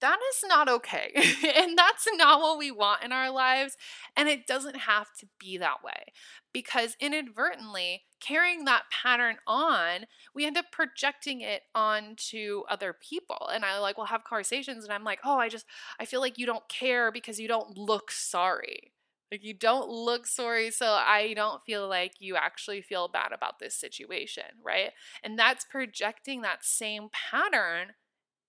that 0.00 0.18
is 0.32 0.44
not 0.46 0.68
okay. 0.68 1.12
and 1.56 1.76
that's 1.76 2.06
not 2.14 2.40
what 2.40 2.58
we 2.58 2.70
want 2.70 3.02
in 3.02 3.12
our 3.12 3.30
lives. 3.30 3.76
And 4.16 4.28
it 4.28 4.46
doesn't 4.46 4.76
have 4.76 5.08
to 5.18 5.26
be 5.38 5.58
that 5.58 5.82
way 5.84 6.12
because 6.52 6.96
inadvertently 7.00 8.02
carrying 8.20 8.64
that 8.64 8.84
pattern 8.90 9.36
on, 9.46 10.06
we 10.34 10.44
end 10.44 10.56
up 10.56 10.66
projecting 10.72 11.40
it 11.40 11.62
onto 11.74 12.62
other 12.68 12.92
people. 12.92 13.50
And 13.52 13.64
I 13.64 13.78
like 13.78 13.96
will 13.96 14.06
have 14.06 14.24
conversations 14.24 14.84
and 14.84 14.92
I'm 14.92 15.04
like, 15.04 15.20
oh, 15.24 15.38
I 15.38 15.48
just, 15.48 15.66
I 15.98 16.04
feel 16.04 16.20
like 16.20 16.38
you 16.38 16.46
don't 16.46 16.68
care 16.68 17.12
because 17.12 17.38
you 17.38 17.48
don't 17.48 17.76
look 17.76 18.10
sorry. 18.10 18.92
Like 19.30 19.44
you 19.44 19.54
don't 19.54 19.88
look 19.88 20.26
sorry, 20.26 20.72
so 20.72 20.86
I 20.86 21.34
don't 21.36 21.62
feel 21.64 21.88
like 21.88 22.14
you 22.18 22.34
actually 22.34 22.82
feel 22.82 23.06
bad 23.06 23.30
about 23.32 23.60
this 23.60 23.76
situation, 23.76 24.42
right? 24.64 24.90
And 25.22 25.38
that's 25.38 25.64
projecting 25.64 26.40
that 26.42 26.64
same 26.64 27.10
pattern 27.12 27.92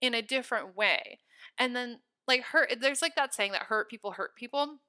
in 0.01 0.15
a 0.15 0.23
different 0.23 0.75
way. 0.75 1.19
And 1.61 1.75
then 1.75 1.99
like 2.27 2.41
hurt 2.41 2.73
there's 2.81 3.03
like 3.03 3.15
that 3.15 3.35
saying 3.35 3.51
that 3.51 3.63
hurt 3.63 3.89
people 3.89 4.11
hurt 4.11 4.35
people. 4.35 4.79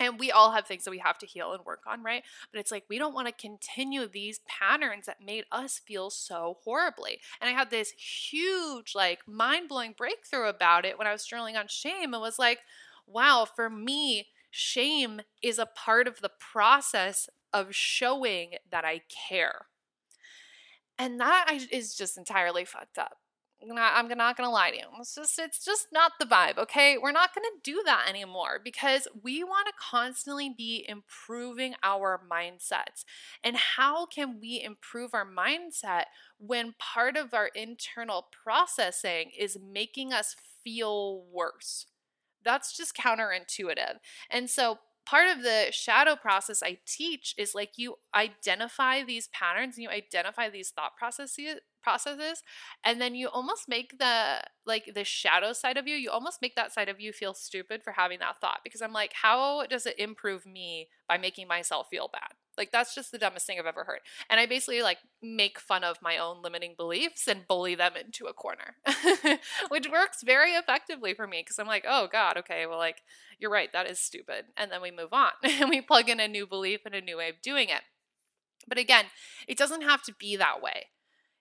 And 0.00 0.18
we 0.18 0.30
all 0.30 0.52
have 0.52 0.66
things 0.66 0.84
that 0.84 0.92
we 0.92 0.98
have 0.98 1.18
to 1.18 1.26
heal 1.26 1.52
and 1.52 1.64
work 1.64 1.82
on, 1.86 2.04
right? 2.04 2.22
But 2.52 2.60
it's 2.60 2.70
like 2.70 2.84
we 2.88 2.98
don't 2.98 3.14
want 3.14 3.26
to 3.26 3.32
continue 3.32 4.06
these 4.06 4.40
patterns 4.46 5.06
that 5.06 5.24
made 5.24 5.44
us 5.50 5.80
feel 5.84 6.10
so 6.10 6.58
horribly. 6.64 7.20
And 7.40 7.48
I 7.50 7.52
had 7.52 7.70
this 7.70 7.90
huge, 7.90 8.94
like, 8.94 9.26
mind 9.26 9.68
blowing 9.68 9.94
breakthrough 9.96 10.48
about 10.48 10.84
it 10.84 10.98
when 10.98 11.08
I 11.08 11.12
was 11.12 11.26
journaling 11.26 11.58
on 11.58 11.66
shame 11.66 12.14
and 12.14 12.22
was 12.22 12.38
like, 12.38 12.60
wow, 13.08 13.44
for 13.44 13.68
me, 13.68 14.28
shame 14.52 15.20
is 15.42 15.58
a 15.58 15.66
part 15.66 16.06
of 16.06 16.20
the 16.20 16.30
process 16.38 17.28
of 17.52 17.74
showing 17.74 18.52
that 18.70 18.84
I 18.84 19.02
care. 19.28 19.66
And 20.96 21.18
that 21.18 21.58
is 21.72 21.96
just 21.96 22.16
entirely 22.16 22.64
fucked 22.64 22.98
up. 22.98 23.18
I'm 23.62 24.08
not 24.08 24.36
gonna 24.36 24.50
lie 24.50 24.70
to 24.70 24.76
you. 24.76 24.84
It's 25.00 25.14
just 25.14 25.38
it's 25.38 25.64
just 25.64 25.88
not 25.92 26.12
the 26.20 26.26
vibe, 26.26 26.58
okay? 26.58 26.96
We're 26.96 27.12
not 27.12 27.34
gonna 27.34 27.48
do 27.62 27.82
that 27.84 28.06
anymore 28.08 28.60
because 28.62 29.08
we 29.22 29.42
want 29.42 29.66
to 29.66 29.72
constantly 29.78 30.48
be 30.56 30.84
improving 30.88 31.74
our 31.82 32.20
mindsets. 32.30 33.04
And 33.42 33.56
how 33.56 34.06
can 34.06 34.38
we 34.40 34.62
improve 34.62 35.12
our 35.12 35.26
mindset 35.26 36.04
when 36.38 36.74
part 36.78 37.16
of 37.16 37.34
our 37.34 37.48
internal 37.48 38.28
processing 38.44 39.32
is 39.36 39.58
making 39.60 40.12
us 40.12 40.36
feel 40.62 41.24
worse? 41.32 41.86
That's 42.44 42.76
just 42.76 42.96
counterintuitive. 42.96 43.96
And 44.30 44.48
so 44.48 44.78
part 45.04 45.34
of 45.34 45.42
the 45.42 45.66
shadow 45.70 46.16
process 46.16 46.62
I 46.62 46.78
teach 46.86 47.34
is 47.38 47.54
like 47.54 47.72
you 47.76 47.96
identify 48.14 49.02
these 49.02 49.28
patterns 49.28 49.76
and 49.76 49.82
you 49.84 49.88
identify 49.88 50.50
these 50.50 50.70
thought 50.70 50.96
processes 50.96 51.56
processes 51.82 52.42
and 52.84 53.00
then 53.00 53.14
you 53.14 53.28
almost 53.28 53.68
make 53.68 53.98
the 53.98 54.40
like 54.66 54.92
the 54.94 55.04
shadow 55.04 55.52
side 55.52 55.76
of 55.76 55.86
you 55.86 55.94
you 55.94 56.10
almost 56.10 56.42
make 56.42 56.54
that 56.54 56.72
side 56.72 56.88
of 56.88 57.00
you 57.00 57.12
feel 57.12 57.34
stupid 57.34 57.82
for 57.82 57.92
having 57.92 58.18
that 58.18 58.40
thought 58.40 58.60
because 58.64 58.82
i'm 58.82 58.92
like 58.92 59.12
how 59.22 59.66
does 59.66 59.86
it 59.86 59.98
improve 59.98 60.46
me 60.46 60.88
by 61.08 61.18
making 61.18 61.48
myself 61.48 61.88
feel 61.90 62.08
bad? 62.12 62.34
Like 62.56 62.70
that's 62.72 62.94
just 62.94 63.12
the 63.12 63.18
dumbest 63.18 63.46
thing 63.46 63.60
i've 63.60 63.66
ever 63.66 63.84
heard 63.84 64.00
and 64.28 64.40
i 64.40 64.44
basically 64.44 64.82
like 64.82 64.98
make 65.22 65.60
fun 65.60 65.84
of 65.84 66.02
my 66.02 66.18
own 66.18 66.42
limiting 66.42 66.74
beliefs 66.76 67.28
and 67.28 67.46
bully 67.46 67.76
them 67.76 67.92
into 67.94 68.26
a 68.26 68.32
corner 68.32 68.74
which 69.68 69.88
works 69.88 70.24
very 70.24 70.54
effectively 70.54 71.14
for 71.14 71.28
me 71.28 71.40
because 71.40 71.60
i'm 71.60 71.68
like 71.68 71.84
oh 71.88 72.08
god 72.10 72.36
okay 72.36 72.66
well 72.66 72.78
like 72.78 73.02
you're 73.38 73.48
right 73.48 73.72
that 73.72 73.88
is 73.88 74.00
stupid 74.00 74.46
and 74.56 74.72
then 74.72 74.82
we 74.82 74.90
move 74.90 75.12
on 75.12 75.30
and 75.44 75.70
we 75.70 75.80
plug 75.80 76.08
in 76.08 76.18
a 76.18 76.26
new 76.26 76.48
belief 76.48 76.80
and 76.84 76.96
a 76.96 77.00
new 77.00 77.16
way 77.16 77.28
of 77.28 77.40
doing 77.40 77.68
it 77.68 77.82
but 78.66 78.76
again 78.76 79.04
it 79.46 79.56
doesn't 79.56 79.82
have 79.82 80.02
to 80.02 80.12
be 80.18 80.34
that 80.34 80.60
way 80.60 80.86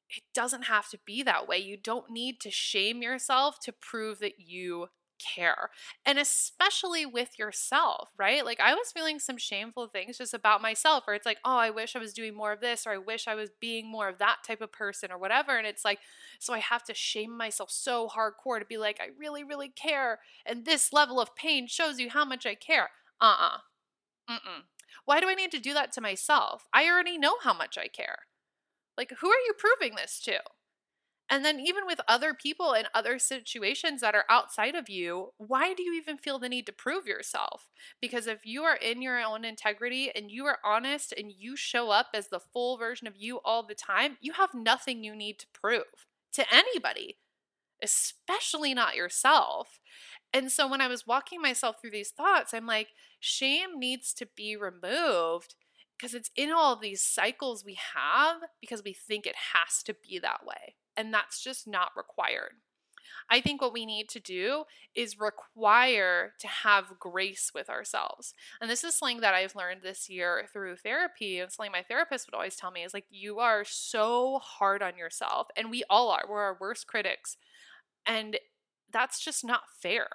it 0.10 0.24
doesn't 0.34 0.64
have 0.64 0.90
to 0.90 1.00
be 1.06 1.24
that 1.24 1.48
way. 1.48 1.58
You 1.58 1.78
don't 1.78 2.10
need 2.10 2.40
to 2.42 2.52
shame 2.52 3.02
yourself 3.02 3.60
to 3.62 3.74
prove 3.74 4.20
that 4.20 4.40
you 4.40 4.88
care. 5.18 5.70
And 6.06 6.20
especially 6.20 7.06
with 7.06 7.40
yourself, 7.40 8.10
right? 8.18 8.46
Like 8.46 8.60
I 8.60 8.74
was 8.74 8.92
feeling 8.92 9.20
some 9.20 9.38
shameful 9.38 9.88
things 9.88 10.18
just 10.18 10.34
about 10.34 10.62
myself, 10.62 11.06
or 11.08 11.14
it's 11.14 11.26
like, 11.26 11.40
oh, 11.44 11.58
I 11.58 11.70
wish 11.70 11.96
I 11.96 12.00
was 12.00 12.14
doing 12.14 12.36
more 12.36 12.52
of 12.52 12.62
this, 12.62 12.86
or 12.86 12.92
I 12.92 12.98
wish 12.98 13.28
I 13.28 13.36
was 13.36 13.50
being 13.60 13.90
more 13.90 14.08
of 14.10 14.20
that 14.20 14.38
type 14.46 14.62
of 14.62 14.72
person, 14.72 15.12
or 15.12 15.18
whatever. 15.18 15.58
And 15.58 15.68
it's 15.68 15.84
like, 15.86 16.00
so 16.40 16.54
I 16.54 16.60
have 16.60 16.84
to 16.86 16.94
shame 16.94 17.36
myself 17.36 17.72
so 17.72 18.08
hardcore 18.08 18.60
to 18.60 18.66
be 18.66 18.78
like, 18.78 19.00
I 19.02 19.10
really, 19.18 19.44
really 19.44 19.70
care. 19.70 20.20
And 20.46 20.66
this 20.66 20.94
level 20.94 21.20
of 21.20 21.36
pain 21.36 21.68
shows 21.68 22.00
you 22.00 22.10
how 22.10 22.26
much 22.26 22.46
I 22.46 22.56
care. 22.56 22.90
Uh 23.20 23.26
uh-uh. 23.26 23.58
uh. 24.30 24.34
Mm-mm. 24.34 24.62
Why 25.06 25.20
do 25.20 25.30
I 25.30 25.36
need 25.36 25.52
to 25.52 25.60
do 25.60 25.74
that 25.74 25.92
to 25.94 26.02
myself? 26.02 26.68
I 26.74 26.88
already 26.88 27.18
know 27.18 27.38
how 27.42 27.54
much 27.54 27.78
I 27.78 27.88
care. 27.88 28.28
Like, 28.98 29.13
who 29.20 29.30
are 29.30 29.39
you 29.46 29.54
proving 29.58 29.96
this 29.96 30.20
to? 30.22 30.39
And 31.30 31.44
then, 31.44 31.60
even 31.60 31.86
with 31.86 32.00
other 32.08 32.34
people 32.34 32.74
in 32.74 32.86
other 32.94 33.20
situations 33.20 34.00
that 34.01 34.16
are 34.16 34.24
outside 34.30 34.75
of 34.75 34.89
you, 34.89 35.34
why 35.38 35.74
do 35.74 35.84
you 35.84 35.94
even 35.94 36.18
feel 36.18 36.39
the 36.39 36.48
need 36.48 36.66
to 36.68 36.72
prove 36.72 37.06
yourself? 37.06 37.68
Because 38.01 38.27
if 38.27 38.46
you 38.46 38.63
are 38.63 38.77
in 38.77 39.01
your 39.01 39.20
own 39.20 39.44
integrity 39.44 40.10
and 40.16 40.32
you 40.32 40.46
are 40.46 40.60
honest 40.63 41.13
and 41.18 41.32
you 41.32 41.58
show 41.58 41.89
up 41.89 42.08
as 42.13 42.30
the 42.30 42.39
full 42.39 42.77
version 42.77 43.08
of 43.08 43.18
you 43.18 43.42
all 43.44 43.63
the 43.63 43.75
time, 43.75 44.18
you 44.22 44.34
have 44.34 44.54
nothing 44.54 45.04
you 45.04 45.13
need 45.16 45.38
to 45.39 45.48
prove 45.54 45.84
to 46.34 46.46
anybody, 46.54 47.18
especially 47.84 48.74
not 48.74 48.96
yourself. 48.96 49.80
And 50.34 50.51
so, 50.51 50.68
when 50.68 50.82
I 50.82 50.88
was 50.88 51.08
walking 51.08 51.42
myself 51.42 51.77
through 51.82 51.92
these 51.92 52.12
thoughts, 52.12 52.54
I'm 52.54 52.68
like, 52.68 52.89
shame 53.20 53.80
needs 53.80 54.13
to 54.16 54.27
be 54.36 54.56
removed 54.56 55.56
because 55.98 56.13
it's 56.13 56.32
in 56.36 56.51
all 56.51 56.75
these 56.75 57.01
cycles 57.01 57.66
we 57.66 57.77
have 57.96 58.38
because 58.62 58.84
we 58.84 58.94
think 58.94 59.25
it 59.25 59.36
has 59.54 59.82
to 59.84 59.96
be 59.96 60.20
that 60.20 60.46
way. 60.46 60.75
And 60.96 61.13
that's 61.13 61.44
just 61.44 61.68
not 61.68 61.92
required. 61.96 62.54
I 63.30 63.42
think 63.42 63.62
what 63.62 63.74
we 63.74 63.86
need 63.86 64.10
to 64.10 64.20
do 64.20 64.63
is 64.96 65.20
require 65.20 66.34
to 66.39 66.48
have 66.48 67.00
grace 67.00 67.51
with 67.54 67.70
ourselves. 67.70 68.34
And 68.62 68.70
this 68.70 68.84
is 68.84 68.96
something 68.96 69.22
that 69.22 69.34
I've 69.34 69.56
learned 69.56 69.82
this 69.84 70.10
year 70.10 70.46
through 70.51 70.77
therapy. 70.77 71.39
And 71.39 71.51
something 71.51 71.72
my 71.72 71.84
therapist 71.84 72.27
would 72.27 72.36
always 72.36 72.56
tell 72.56 72.72
me 72.72 72.84
is 72.84 72.94
like, 72.94 73.06
you 73.10 73.39
are 73.39 73.63
so 73.66 74.39
hard 74.39 74.82
on 74.82 74.98
yourself. 74.98 75.48
And 75.56 75.70
we 75.70 75.84
all 75.89 76.10
are. 76.10 76.24
We're 76.27 76.42
our 76.42 76.58
worst 76.60 76.88
critics. 76.88 77.38
And 78.06 78.38
that's 78.92 79.24
just 79.24 79.44
not 79.44 79.63
fair. 79.82 80.08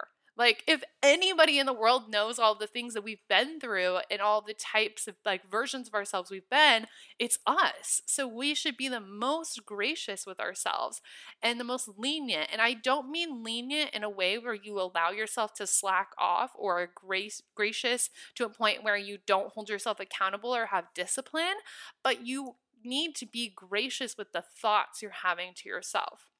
Like, 0.42 0.64
if 0.66 0.82
anybody 1.04 1.60
in 1.60 1.66
the 1.66 1.72
world 1.72 2.10
knows 2.10 2.40
all 2.40 2.56
the 2.56 2.66
things 2.66 2.94
that 2.94 3.04
we've 3.04 3.22
been 3.28 3.60
through 3.60 3.98
and 4.10 4.20
all 4.20 4.40
the 4.40 4.54
types 4.54 5.06
of 5.06 5.14
like 5.24 5.48
versions 5.48 5.86
of 5.86 5.94
ourselves 5.94 6.32
we've 6.32 6.50
been, 6.50 6.88
it's 7.16 7.38
us. 7.46 8.02
So 8.06 8.26
we 8.26 8.52
should 8.56 8.76
be 8.76 8.88
the 8.88 8.98
most 8.98 9.64
gracious 9.64 10.26
with 10.26 10.40
ourselves 10.40 11.00
and 11.40 11.60
the 11.60 11.64
most 11.64 11.88
lenient. 11.96 12.48
And 12.50 12.60
I 12.60 12.74
don't 12.74 13.08
mean 13.08 13.44
lenient 13.44 13.90
in 13.94 14.02
a 14.02 14.10
way 14.10 14.36
where 14.36 14.52
you 14.52 14.80
allow 14.80 15.12
yourself 15.12 15.54
to 15.54 15.66
slack 15.68 16.08
off 16.18 16.50
or 16.56 16.90
grace 16.92 17.40
gracious 17.54 18.10
to 18.34 18.44
a 18.44 18.50
point 18.50 18.82
where 18.82 18.96
you 18.96 19.18
don't 19.24 19.52
hold 19.52 19.68
yourself 19.68 20.00
accountable 20.00 20.52
or 20.52 20.66
have 20.66 20.86
discipline, 20.92 21.54
but 22.02 22.26
you 22.26 22.56
need 22.82 23.14
to 23.14 23.26
be 23.26 23.52
gracious 23.54 24.18
with 24.18 24.32
the 24.32 24.42
thoughts 24.42 25.02
you're 25.02 25.12
having 25.22 25.52
to 25.54 25.68
yourself 25.68 26.31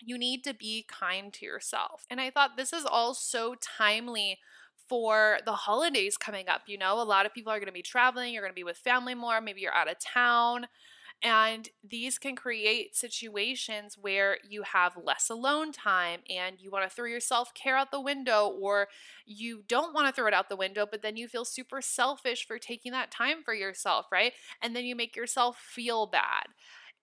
you 0.00 0.18
need 0.18 0.44
to 0.44 0.54
be 0.54 0.86
kind 0.88 1.32
to 1.34 1.44
yourself. 1.44 2.04
And 2.10 2.20
I 2.20 2.30
thought 2.30 2.56
this 2.56 2.72
is 2.72 2.84
all 2.84 3.14
so 3.14 3.54
timely 3.60 4.38
for 4.88 5.38
the 5.44 5.52
holidays 5.52 6.16
coming 6.16 6.48
up. 6.48 6.62
You 6.66 6.78
know, 6.78 7.00
a 7.00 7.04
lot 7.04 7.24
of 7.24 7.32
people 7.32 7.52
are 7.52 7.58
going 7.58 7.66
to 7.66 7.72
be 7.72 7.82
traveling, 7.82 8.32
you're 8.32 8.42
going 8.42 8.52
to 8.52 8.54
be 8.54 8.64
with 8.64 8.76
family 8.76 9.14
more, 9.14 9.40
maybe 9.40 9.60
you're 9.60 9.74
out 9.74 9.90
of 9.90 9.98
town. 9.98 10.66
And 11.22 11.68
these 11.86 12.18
can 12.18 12.34
create 12.34 12.96
situations 12.96 13.98
where 14.00 14.38
you 14.48 14.62
have 14.62 14.96
less 14.96 15.28
alone 15.28 15.70
time 15.70 16.20
and 16.30 16.56
you 16.58 16.70
want 16.70 16.88
to 16.88 16.94
throw 16.94 17.04
your 17.04 17.20
self 17.20 17.52
care 17.52 17.76
out 17.76 17.90
the 17.90 18.00
window, 18.00 18.46
or 18.48 18.88
you 19.26 19.62
don't 19.68 19.94
want 19.94 20.06
to 20.06 20.12
throw 20.12 20.26
it 20.26 20.34
out 20.34 20.48
the 20.48 20.56
window, 20.56 20.86
but 20.90 21.02
then 21.02 21.16
you 21.16 21.28
feel 21.28 21.44
super 21.44 21.82
selfish 21.82 22.46
for 22.46 22.58
taking 22.58 22.92
that 22.92 23.10
time 23.10 23.42
for 23.44 23.52
yourself, 23.52 24.06
right? 24.10 24.32
And 24.62 24.74
then 24.74 24.86
you 24.86 24.96
make 24.96 25.14
yourself 25.14 25.58
feel 25.58 26.06
bad. 26.06 26.46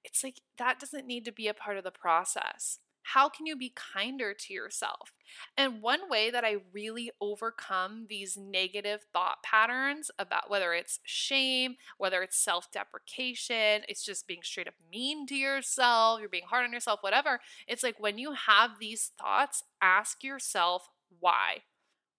It's 0.04 0.24
like 0.24 0.42
that 0.58 0.80
doesn't 0.80 1.06
need 1.06 1.24
to 1.26 1.32
be 1.32 1.48
a 1.48 1.54
part 1.54 1.78
of 1.78 1.84
the 1.84 1.92
process. 1.92 2.80
How 3.14 3.30
can 3.30 3.46
you 3.46 3.56
be 3.56 3.74
kinder 3.76 4.34
to 4.34 4.54
yourself? 4.54 5.14
And 5.56 5.82
one 5.82 6.10
way 6.10 6.30
that 6.30 6.44
I 6.44 6.58
really 6.74 7.12
overcome 7.22 8.06
these 8.10 8.38
negative 8.38 9.06
thought 9.14 9.44
patterns 9.44 10.12
about 10.20 10.50
whether 10.50 10.74
it's 10.74 11.00
shame, 11.06 11.76
whether 11.98 12.22
it's 12.22 12.38
self 12.38 12.72
deprecation, 12.72 13.84
it's 13.88 14.04
just 14.04 14.28
being 14.28 14.42
straight 14.44 14.68
up 14.68 14.74
mean 14.92 15.26
to 15.28 15.36
yourself, 15.36 16.20
you're 16.20 16.30
being 16.30 16.48
hard 16.50 16.66
on 16.66 16.74
yourself, 16.74 17.00
whatever. 17.02 17.40
It's 17.68 17.84
like 17.84 18.00
when 18.00 18.18
you 18.18 18.34
have 18.34 18.72
these 18.80 19.12
thoughts, 19.20 19.64
ask 19.82 20.24
yourself 20.24 20.88
why. 21.20 21.64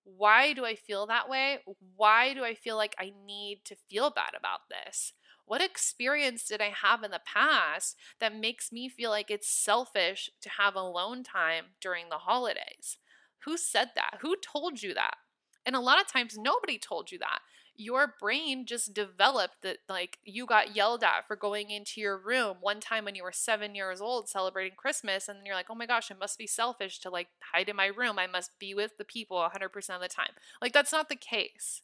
Why 0.05 0.55
do 0.55 0.65
I 0.65 0.75
feel 0.75 1.07
that 1.07 1.29
way? 1.29 1.59
Why 1.97 2.35
do 2.35 2.45
I 2.45 2.55
feel 2.55 2.77
like 2.77 2.95
I 2.99 3.13
need 3.27 3.61
to 3.67 3.77
feel 3.91 4.11
bad 4.11 4.33
about 4.39 4.61
this? 4.71 5.13
What 5.49 5.63
experience 5.63 6.45
did 6.45 6.61
I 6.61 6.75
have 6.83 7.03
in 7.03 7.11
the 7.11 7.23
past 7.25 7.97
that 8.21 8.37
makes 8.37 8.71
me 8.71 8.87
feel 8.87 9.09
like 9.09 9.31
it's 9.31 9.49
selfish 9.49 10.29
to 10.43 10.51
have 10.51 10.75
alone 10.75 11.23
time 11.23 11.65
during 11.81 12.11
the 12.11 12.19
holidays? 12.19 12.99
Who 13.47 13.57
said 13.57 13.93
that? 13.95 14.19
Who 14.21 14.37
told 14.37 14.83
you 14.83 14.93
that? 14.93 15.15
And 15.65 15.75
a 15.75 15.81
lot 15.81 16.03
of 16.03 16.07
times, 16.07 16.37
nobody 16.37 16.79
told 16.79 17.11
you 17.11 17.19
that. 17.21 17.39
Your 17.75 18.15
brain 18.21 18.67
just 18.67 18.93
developed 18.93 19.63
that, 19.63 19.79
like, 19.89 20.19
you 20.23 20.45
got 20.45 20.77
yelled 20.77 21.03
at 21.03 21.27
for 21.27 21.35
going 21.35 21.71
into 21.71 22.03
your 22.03 22.19
room 22.19 22.57
one 22.61 22.81
time 22.81 23.07
when 23.07 23.15
you 23.15 23.23
were 23.23 23.33
seven 23.33 23.75
years 23.75 24.03
old 24.03 24.29
celebrating 24.29 24.77
Christmas. 24.77 25.29
And 25.29 25.39
then 25.39 25.47
you're 25.47 25.55
like, 25.55 25.71
oh 25.71 25.75
my 25.75 25.87
gosh, 25.87 26.11
it 26.11 26.19
must 26.21 26.37
be 26.37 26.47
selfish 26.47 26.99
to, 27.01 27.11
like, 27.11 27.29
hide 27.55 27.71
in 27.71 27.77
my 27.77 27.87
room. 27.87 28.19
I 28.19 28.27
must 28.27 28.51
be 28.59 28.75
with 28.75 28.99
the 28.99 29.05
people 29.05 29.39
100% 29.39 29.65
of 29.95 30.01
the 30.03 30.09
time. 30.09 30.33
Like, 30.61 30.75
that's 30.75 30.93
not 30.93 31.09
the 31.09 31.17
case 31.17 31.81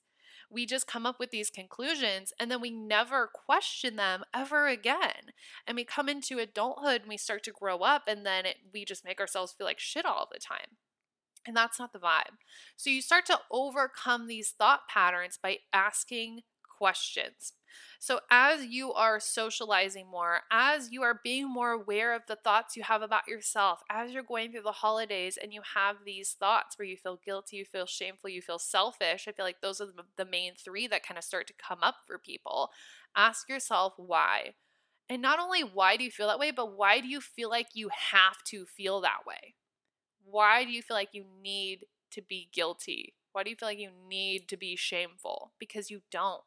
we 0.51 0.67
just 0.67 0.87
come 0.87 1.07
up 1.07 1.19
with 1.19 1.31
these 1.31 1.51
conclusions 1.51 2.33
and 2.39 2.51
then 2.51 2.61
we 2.61 2.71
never 2.71 3.29
question 3.33 3.97
them 3.97 4.25
ever 4.35 4.67
again. 4.67 5.33
And 5.67 5.77
we 5.77 5.85
come 5.85 6.09
into 6.09 6.39
adulthood 6.39 7.03
and 7.03 7.09
we 7.09 7.17
start 7.17 7.43
to 7.45 7.53
grow 7.53 7.79
up 7.79 8.03
and 8.07 8.25
then 8.25 8.47
it, 8.47 8.57
we 8.73 8.85
just 8.85 9.05
make 9.05 9.21
ourselves 9.21 9.53
feel 9.53 9.67
like 9.67 9.81
shit 9.81 10.05
all 10.05 10.29
the 10.31 10.39
time. 10.39 10.77
And 11.47 11.57
that's 11.57 11.79
not 11.79 11.93
the 11.93 11.99
vibe. 11.99 12.39
So 12.77 12.91
you 12.91 13.03
start 13.03 13.27
to 13.27 13.41
overcome 13.51 14.27
these 14.27 14.55
thought 14.57 14.89
patterns 14.89 15.39
by 15.43 15.59
asking 15.73 16.41
questions. 16.79 17.53
So, 17.99 18.21
as 18.31 18.67
you 18.67 18.93
are 18.93 19.19
socializing 19.21 20.07
more, 20.11 20.41
as 20.51 20.91
you 20.93 21.03
are 21.03 21.21
being 21.23 21.49
more 21.49 21.73
aware 21.73 22.15
of 22.15 22.23
the 22.27 22.37
thoughts 22.37 22.77
you 22.77 22.83
have 22.83 23.03
about 23.03 23.29
yourself, 23.29 23.81
as 23.91 24.13
you're 24.13 24.23
going 24.23 24.53
through 24.53 24.63
the 24.63 24.73
holidays 24.73 25.39
and 25.41 25.53
you 25.53 25.63
have 25.75 25.97
these 26.05 26.33
thoughts 26.33 26.79
where 26.79 26.87
you 26.87 26.97
feel 26.97 27.19
guilty, 27.25 27.57
you 27.57 27.65
feel 27.65 27.87
shameful, 27.87 28.31
you 28.31 28.43
feel 28.43 28.59
selfish, 28.59 29.27
I 29.29 29.33
feel 29.33 29.45
like 29.45 29.61
those 29.61 29.81
are 29.81 29.89
the 30.17 30.25
main 30.25 30.53
three 30.55 30.87
that 30.89 31.07
kind 31.07 31.19
of 31.19 31.25
start 31.25 31.47
to 31.49 31.55
come 31.55 31.79
up 31.83 31.97
for 32.07 32.19
people. 32.19 32.71
Ask 33.17 33.49
yourself 33.49 33.95
why. 33.97 34.55
And 35.09 35.23
not 35.23 35.39
only 35.39 35.63
why 35.63 35.97
do 35.97 36.05
you 36.05 36.11
feel 36.11 36.29
that 36.29 36.39
way, 36.39 36.51
but 36.51 36.77
why 36.77 37.01
do 37.01 37.09
you 37.09 37.21
feel 37.21 37.51
like 37.51 37.69
you 37.75 37.91
have 38.13 38.43
to 38.47 38.67
feel 38.67 39.01
that 39.03 39.27
way? 39.27 39.55
Why 40.25 40.65
do 40.65 40.71
you 40.71 40.83
feel 40.83 40.97
like 40.97 41.11
you 41.13 41.25
need 41.43 41.87
to 42.13 42.23
be 42.23 42.49
guilty? 42.53 43.15
Why 43.33 43.43
do 43.43 43.51
you 43.51 43.57
feel 43.57 43.69
like 43.69 43.79
you 43.79 43.91
need 44.09 44.49
to 44.49 44.57
be 44.57 44.77
shameful? 44.77 45.53
Because 45.59 45.91
you 45.91 46.03
don't. 46.11 46.43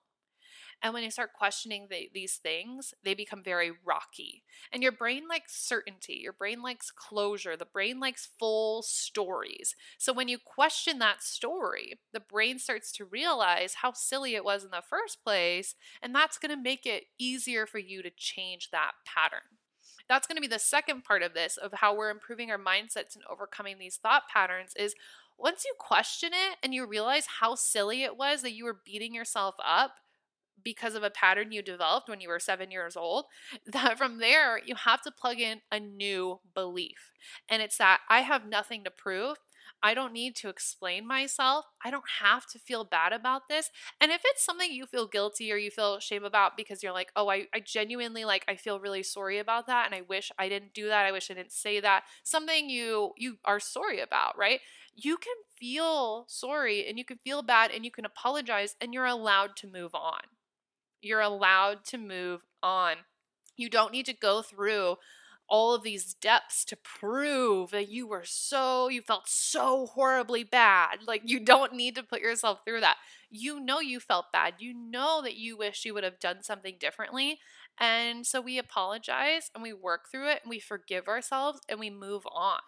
And 0.83 0.93
when 0.93 1.03
you 1.03 1.09
start 1.09 1.33
questioning 1.33 1.87
the, 1.89 2.09
these 2.13 2.35
things, 2.35 2.93
they 3.03 3.15
become 3.15 3.43
very 3.43 3.71
rocky. 3.83 4.43
And 4.71 4.83
your 4.83 4.91
brain 4.91 5.27
likes 5.27 5.55
certainty, 5.55 6.19
your 6.21 6.33
brain 6.33 6.61
likes 6.61 6.91
closure, 6.91 7.57
the 7.57 7.65
brain 7.65 7.99
likes 7.99 8.29
full 8.37 8.83
stories. 8.83 9.75
So 9.97 10.13
when 10.13 10.27
you 10.27 10.37
question 10.37 10.99
that 10.99 11.23
story, 11.23 11.99
the 12.13 12.19
brain 12.19 12.59
starts 12.59 12.91
to 12.93 13.05
realize 13.05 13.75
how 13.81 13.93
silly 13.93 14.35
it 14.35 14.45
was 14.45 14.63
in 14.63 14.69
the 14.69 14.83
first 14.87 15.23
place. 15.23 15.75
And 16.01 16.13
that's 16.13 16.37
going 16.37 16.55
to 16.55 16.61
make 16.61 16.85
it 16.85 17.05
easier 17.17 17.65
for 17.65 17.79
you 17.79 18.03
to 18.03 18.11
change 18.15 18.69
that 18.71 18.91
pattern. 19.05 19.57
That's 20.07 20.27
going 20.27 20.37
to 20.37 20.41
be 20.41 20.47
the 20.47 20.59
second 20.59 21.03
part 21.03 21.23
of 21.23 21.33
this 21.33 21.57
of 21.57 21.73
how 21.73 21.95
we're 21.95 22.11
improving 22.11 22.51
our 22.51 22.59
mindsets 22.59 23.15
and 23.15 23.23
overcoming 23.29 23.77
these 23.77 23.97
thought 23.97 24.23
patterns 24.31 24.73
is 24.77 24.95
once 25.37 25.65
you 25.65 25.73
question 25.77 26.31
it 26.33 26.57
and 26.63 26.73
you 26.73 26.85
realize 26.85 27.25
how 27.39 27.55
silly 27.55 28.03
it 28.03 28.17
was 28.17 28.41
that 28.41 28.53
you 28.53 28.65
were 28.65 28.81
beating 28.85 29.13
yourself 29.13 29.55
up, 29.63 29.91
because 30.63 30.95
of 30.95 31.03
a 31.03 31.09
pattern 31.09 31.51
you 31.51 31.61
developed 31.61 32.09
when 32.09 32.21
you 32.21 32.29
were 32.29 32.39
seven 32.39 32.71
years 32.71 32.95
old, 32.95 33.25
that 33.65 33.97
from 33.97 34.19
there 34.19 34.59
you 34.65 34.75
have 34.75 35.01
to 35.01 35.11
plug 35.11 35.39
in 35.39 35.61
a 35.71 35.79
new 35.79 36.39
belief. 36.53 37.11
And 37.49 37.61
it's 37.61 37.77
that 37.77 38.01
I 38.09 38.21
have 38.21 38.47
nothing 38.47 38.83
to 38.83 38.91
prove. 38.91 39.37
I 39.83 39.93
don't 39.93 40.13
need 40.13 40.35
to 40.37 40.49
explain 40.49 41.05
myself. 41.07 41.65
I 41.83 41.91
don't 41.91 42.09
have 42.19 42.47
to 42.47 42.59
feel 42.59 42.83
bad 42.83 43.13
about 43.13 43.47
this. 43.47 43.69
And 44.01 44.11
if 44.11 44.21
it's 44.25 44.43
something 44.43 44.71
you 44.71 44.85
feel 44.85 45.07
guilty 45.07 45.51
or 45.51 45.57
you 45.57 45.69
feel 45.69 45.99
shame 45.99 46.23
about 46.23 46.57
because 46.57 46.81
you're 46.81 46.93
like, 46.93 47.11
oh, 47.15 47.29
I, 47.29 47.45
I 47.53 47.59
genuinely 47.59 48.25
like 48.25 48.43
I 48.47 48.55
feel 48.55 48.79
really 48.79 49.03
sorry 49.03 49.37
about 49.39 49.67
that 49.67 49.85
and 49.85 49.93
I 49.93 50.01
wish 50.01 50.31
I 50.37 50.49
didn't 50.49 50.73
do 50.73 50.87
that. 50.87 51.05
I 51.05 51.11
wish 51.11 51.29
I 51.29 51.35
didn't 51.35 51.51
say 51.51 51.79
that. 51.79 52.03
Something 52.23 52.69
you 52.69 53.11
you 53.17 53.37
are 53.45 53.59
sorry 53.59 53.99
about, 53.99 54.37
right? 54.37 54.61
You 54.95 55.17
can 55.17 55.35
feel 55.59 56.25
sorry 56.27 56.87
and 56.87 56.97
you 56.97 57.05
can 57.05 57.19
feel 57.23 57.43
bad 57.43 57.71
and 57.71 57.85
you 57.85 57.91
can 57.91 58.05
apologize 58.05 58.75
and 58.81 58.93
you're 58.93 59.05
allowed 59.05 59.55
to 59.57 59.67
move 59.67 59.93
on. 59.93 60.21
You're 61.07 61.21
allowed 61.21 61.85
to 61.85 61.97
move 61.97 62.41
on. 62.61 62.97
You 63.55 63.69
don't 63.69 63.91
need 63.91 64.05
to 64.07 64.13
go 64.13 64.41
through 64.41 64.97
all 65.49 65.73
of 65.73 65.81
these 65.83 66.13
depths 66.13 66.65
to 66.65 66.75
prove 66.75 67.71
that 67.71 67.89
you 67.89 68.05
were 68.05 68.25
so, 68.25 68.89
you 68.89 69.01
felt 69.01 69.27
so 69.27 69.85
horribly 69.87 70.43
bad. 70.43 70.99
Like, 71.07 71.21
you 71.25 71.39
don't 71.39 71.73
need 71.73 71.95
to 71.95 72.03
put 72.03 72.21
yourself 72.21 72.59
through 72.65 72.81
that. 72.81 72.97
You 73.29 73.59
know 73.59 73.79
you 73.79 73.99
felt 73.99 74.25
bad. 74.33 74.55
You 74.59 74.73
know 74.73 75.21
that 75.21 75.37
you 75.37 75.57
wish 75.57 75.85
you 75.85 75.93
would 75.93 76.03
have 76.03 76.19
done 76.19 76.43
something 76.43 76.75
differently. 76.79 77.39
And 77.79 78.25
so 78.25 78.41
we 78.41 78.57
apologize 78.57 79.49
and 79.53 79.63
we 79.63 79.71
work 79.71 80.09
through 80.11 80.29
it 80.29 80.41
and 80.43 80.49
we 80.49 80.59
forgive 80.59 81.07
ourselves 81.07 81.61
and 81.69 81.79
we 81.79 81.89
move 81.89 82.25
on. 82.29 82.59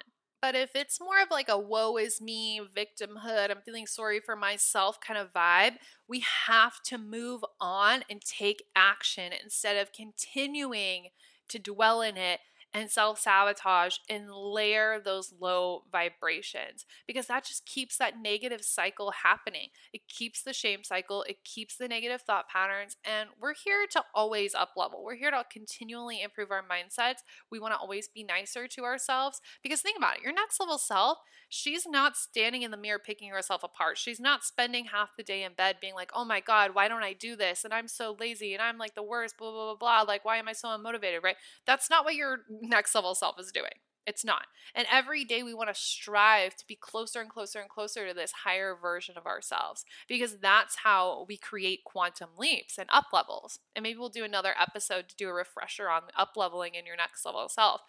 But 0.41 0.55
if 0.55 0.71
it's 0.73 1.01
more 1.01 1.21
of 1.21 1.29
like 1.31 1.49
a 1.49 1.59
woe 1.59 1.97
is 1.97 2.21
me, 2.21 2.61
victimhood, 2.61 3.51
I'm 3.51 3.61
feeling 3.61 3.87
sorry 3.87 4.21
for 4.21 4.35
myself 4.35 4.99
kind 5.01 5.19
of 5.19 5.33
vibe, 5.33 5.75
we 6.07 6.23
have 6.47 6.81
to 6.83 6.97
move 6.97 7.43
on 7.59 8.03
and 8.09 8.21
take 8.21 8.63
action 8.75 9.33
instead 9.43 9.75
of 9.75 9.91
continuing 9.91 11.09
to 11.49 11.59
dwell 11.59 12.01
in 12.01 12.15
it 12.15 12.39
and 12.73 12.89
self 12.89 13.19
sabotage 13.19 13.97
and 14.09 14.29
layer 14.31 14.99
those 15.03 15.33
low 15.39 15.83
vibrations 15.91 16.85
because 17.07 17.27
that 17.27 17.45
just 17.45 17.65
keeps 17.65 17.97
that 17.97 18.21
negative 18.21 18.61
cycle 18.63 19.11
happening. 19.23 19.69
It 19.93 20.07
keeps 20.07 20.41
the 20.41 20.53
shame 20.53 20.83
cycle, 20.83 21.23
it 21.23 21.43
keeps 21.43 21.75
the 21.75 21.87
negative 21.87 22.21
thought 22.21 22.47
patterns, 22.47 22.97
and 23.03 23.29
we're 23.41 23.55
here 23.55 23.85
to 23.91 24.03
always 24.13 24.53
up 24.53 24.71
level. 24.77 25.03
We're 25.03 25.15
here 25.15 25.31
to 25.31 25.43
continually 25.51 26.21
improve 26.21 26.51
our 26.51 26.63
mindsets. 26.63 27.19
We 27.51 27.59
want 27.59 27.73
to 27.73 27.79
always 27.79 28.07
be 28.07 28.23
nicer 28.23 28.67
to 28.67 28.83
ourselves 28.83 29.41
because 29.63 29.81
think 29.81 29.97
about 29.97 30.17
it 30.17 30.23
your 30.23 30.33
next 30.33 30.59
level 30.59 30.77
self, 30.77 31.19
she's 31.47 31.85
not 31.87 32.15
standing 32.15 32.61
in 32.61 32.71
the 32.71 32.77
mirror 32.77 32.99
picking 33.03 33.29
herself 33.29 33.63
apart. 33.63 33.97
She's 33.97 34.19
not 34.19 34.43
spending 34.43 34.85
half 34.85 35.09
the 35.17 35.23
day 35.23 35.43
in 35.43 35.53
bed 35.53 35.77
being 35.81 35.95
like, 35.95 36.11
oh 36.13 36.25
my 36.25 36.39
God, 36.39 36.71
why 36.73 36.87
don't 36.87 37.03
I 37.03 37.13
do 37.13 37.35
this? 37.35 37.65
And 37.65 37.73
I'm 37.73 37.87
so 37.87 38.15
lazy 38.19 38.53
and 38.53 38.61
I'm 38.61 38.77
like 38.77 38.95
the 38.95 39.03
worst, 39.03 39.37
blah, 39.37 39.51
blah, 39.51 39.65
blah, 39.65 39.75
blah. 39.75 40.01
Like, 40.01 40.25
why 40.25 40.37
am 40.37 40.47
I 40.47 40.53
so 40.53 40.69
unmotivated, 40.69 41.23
right? 41.23 41.35
That's 41.65 41.89
not 41.89 42.05
what 42.05 42.15
your 42.15 42.39
next 42.61 42.95
level 42.95 43.15
self 43.15 43.39
is 43.39 43.51
doing. 43.51 43.71
It's 44.09 44.25
not. 44.25 44.47
And 44.73 44.87
every 44.91 45.23
day 45.23 45.43
we 45.43 45.53
want 45.53 45.69
to 45.69 45.79
strive 45.79 46.55
to 46.55 46.65
be 46.65 46.75
closer 46.75 47.21
and 47.21 47.29
closer 47.29 47.59
and 47.59 47.69
closer 47.69 48.07
to 48.07 48.13
this 48.13 48.31
higher 48.43 48.75
version 48.75 49.15
of 49.17 49.27
ourselves 49.27 49.85
because 50.07 50.37
that's 50.37 50.77
how 50.77 51.25
we 51.27 51.37
create 51.37 51.83
quantum 51.83 52.29
leaps 52.35 52.79
and 52.79 52.89
up 52.91 53.07
levels. 53.13 53.59
And 53.75 53.83
maybe 53.83 53.99
we'll 53.99 54.09
do 54.09 54.23
another 54.23 54.55
episode 54.59 55.09
to 55.09 55.15
do 55.15 55.29
a 55.29 55.33
refresher 55.33 55.89
on 55.89 56.03
up 56.17 56.31
leveling 56.35 56.73
in 56.73 56.87
your 56.87 56.95
next 56.95 57.23
level 57.23 57.47
self. 57.49 57.81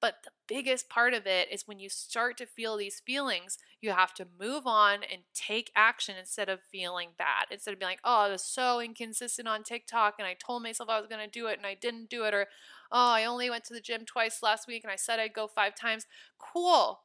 But 0.00 0.18
the 0.22 0.30
biggest 0.46 0.88
part 0.88 1.12
of 1.12 1.26
it 1.26 1.48
is 1.50 1.66
when 1.66 1.80
you 1.80 1.88
start 1.88 2.36
to 2.38 2.46
feel 2.46 2.76
these 2.76 3.00
feelings, 3.00 3.58
you 3.80 3.90
have 3.90 4.14
to 4.14 4.26
move 4.38 4.66
on 4.66 4.96
and 5.02 5.22
take 5.34 5.72
action 5.74 6.14
instead 6.18 6.48
of 6.48 6.60
feeling 6.70 7.10
bad. 7.18 7.46
Instead 7.50 7.72
of 7.72 7.80
being 7.80 7.92
like, 7.92 8.00
oh, 8.04 8.20
I 8.20 8.28
was 8.28 8.44
so 8.44 8.80
inconsistent 8.80 9.48
on 9.48 9.62
TikTok 9.62 10.16
and 10.18 10.28
I 10.28 10.34
told 10.34 10.62
myself 10.62 10.88
I 10.88 11.00
was 11.00 11.08
going 11.08 11.24
to 11.24 11.30
do 11.30 11.46
it 11.46 11.56
and 11.56 11.66
I 11.66 11.74
didn't 11.74 12.10
do 12.10 12.24
it, 12.24 12.34
or 12.34 12.46
oh, 12.92 13.10
I 13.10 13.24
only 13.24 13.50
went 13.50 13.64
to 13.64 13.74
the 13.74 13.80
gym 13.80 14.04
twice 14.04 14.42
last 14.42 14.66
week 14.66 14.84
and 14.84 14.92
I 14.92 14.96
said 14.96 15.18
I'd 15.18 15.34
go 15.34 15.46
five 15.46 15.74
times. 15.74 16.06
Cool. 16.38 17.00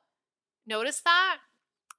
Notice 0.65 1.01
that. 1.05 1.37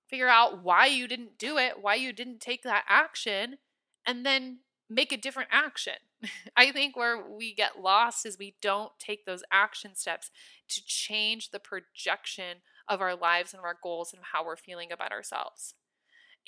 Figure 0.09 0.29
out 0.29 0.62
why 0.62 0.87
you 0.87 1.07
didn't 1.07 1.38
do 1.38 1.57
it, 1.57 1.75
why 1.81 1.95
you 1.95 2.12
didn't 2.12 2.40
take 2.40 2.62
that 2.64 2.85
action, 2.88 3.59
and 4.07 4.27
then 4.27 4.59
make 4.88 5.12
a 5.12 5.16
different 5.16 5.51
action. 5.53 5.95
I 6.57 6.73
think 6.73 6.97
where 6.97 7.23
we 7.23 7.55
get 7.55 7.81
lost 7.81 8.27
is 8.27 8.38
we 8.38 8.57
don't 8.61 8.93
take 8.99 9.25
those 9.25 9.45
action 9.53 9.95
steps 9.95 10.31
to 10.69 10.85
change 10.85 11.51
the 11.51 11.61
projection 11.61 12.59
of 12.88 13.01
our 13.01 13.14
lives 13.14 13.55
and 13.55 13.62
our 13.62 13.77
goals 13.81 14.12
and 14.12 14.23
how 14.33 14.45
we're 14.45 14.57
feeling 14.57 14.90
about 14.90 15.12
ourselves. 15.12 15.75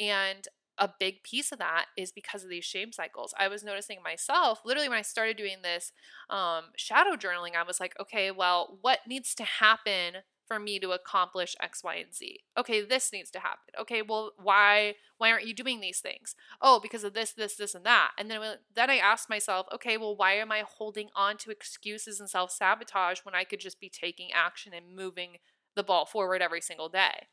And 0.01 0.49
a 0.79 0.89
big 0.99 1.23
piece 1.23 1.53
of 1.53 1.59
that 1.59 1.87
is 1.97 2.13
because 2.13 2.43
of 2.43 2.51
these 2.51 2.65
shame 2.65 2.93
cycles. 2.93 3.35
I 3.39 3.49
was 3.49 3.63
noticing 3.63 4.03
myself, 4.03 4.61
literally, 4.65 4.89
when 4.89 4.99
I 4.99 5.03
started 5.03 5.37
doing 5.37 5.59
this 5.63 5.93
um, 6.31 6.65
shadow 6.77 7.17
journaling, 7.17 7.57
I 7.57 7.63
was 7.63 7.79
like, 7.81 7.95
okay, 8.01 8.31
well, 8.31 8.79
what 8.81 9.01
needs 9.07 9.35
to 9.37 9.45
happen 9.45 10.23
for 10.47 10.59
me 10.59 10.79
to 10.81 10.91
accomplish 10.91 11.55
X, 11.61 11.85
Y, 11.85 11.97
and 11.97 12.15
Z? 12.15 12.41
Okay, 12.59 12.83
this 12.83 13.13
needs 13.13 13.31
to 13.33 13.41
happen. 13.41 13.75
Okay, 13.81 14.03
well, 14.03 14.33
why 14.43 14.95
why 15.19 15.31
aren't 15.31 15.47
you 15.47 15.55
doing 15.55 15.81
these 15.81 16.01
things? 16.01 16.35
Oh, 16.61 16.81
because 16.81 17.05
of 17.05 17.15
this, 17.15 17.33
this, 17.33 17.55
this, 17.55 17.75
and 17.75 17.85
that. 17.87 18.11
And 18.19 18.31
then 18.31 18.41
then 18.75 18.91
I 18.91 18.97
asked 18.97 19.31
myself, 19.31 19.67
okay, 19.75 19.97
well, 19.97 20.17
why 20.17 20.33
am 20.35 20.51
I 20.51 20.65
holding 20.67 21.11
on 21.15 21.37
to 21.39 21.51
excuses 21.51 22.19
and 22.19 22.29
self 22.29 22.51
sabotage 22.51 23.21
when 23.21 23.35
I 23.35 23.45
could 23.45 23.61
just 23.61 23.79
be 23.81 23.91
taking 23.91 24.31
action 24.33 24.73
and 24.75 24.97
moving 24.97 25.37
the 25.77 25.85
ball 25.85 26.07
forward 26.07 26.43
every 26.43 26.61
single 26.61 26.89
day? 26.89 27.29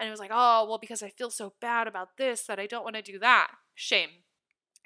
And 0.00 0.08
it 0.08 0.10
was 0.10 0.18
like, 0.18 0.30
oh, 0.32 0.66
well, 0.66 0.78
because 0.78 1.02
I 1.02 1.10
feel 1.10 1.30
so 1.30 1.52
bad 1.60 1.86
about 1.86 2.16
this 2.16 2.44
that 2.44 2.58
I 2.58 2.66
don't 2.66 2.84
want 2.84 2.96
to 2.96 3.02
do 3.02 3.18
that. 3.18 3.50
Shame, 3.74 4.08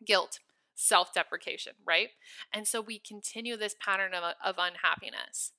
guilt, 0.05 0.41
self 0.75 1.15
deprecation, 1.15 1.75
right? 1.87 2.09
And 2.53 2.67
so 2.67 2.81
we 2.81 2.99
continue 2.99 3.57
this 3.57 3.77
pattern 3.81 4.13
of, 4.13 4.35
of 4.45 4.57
unhappiness. 4.59 5.53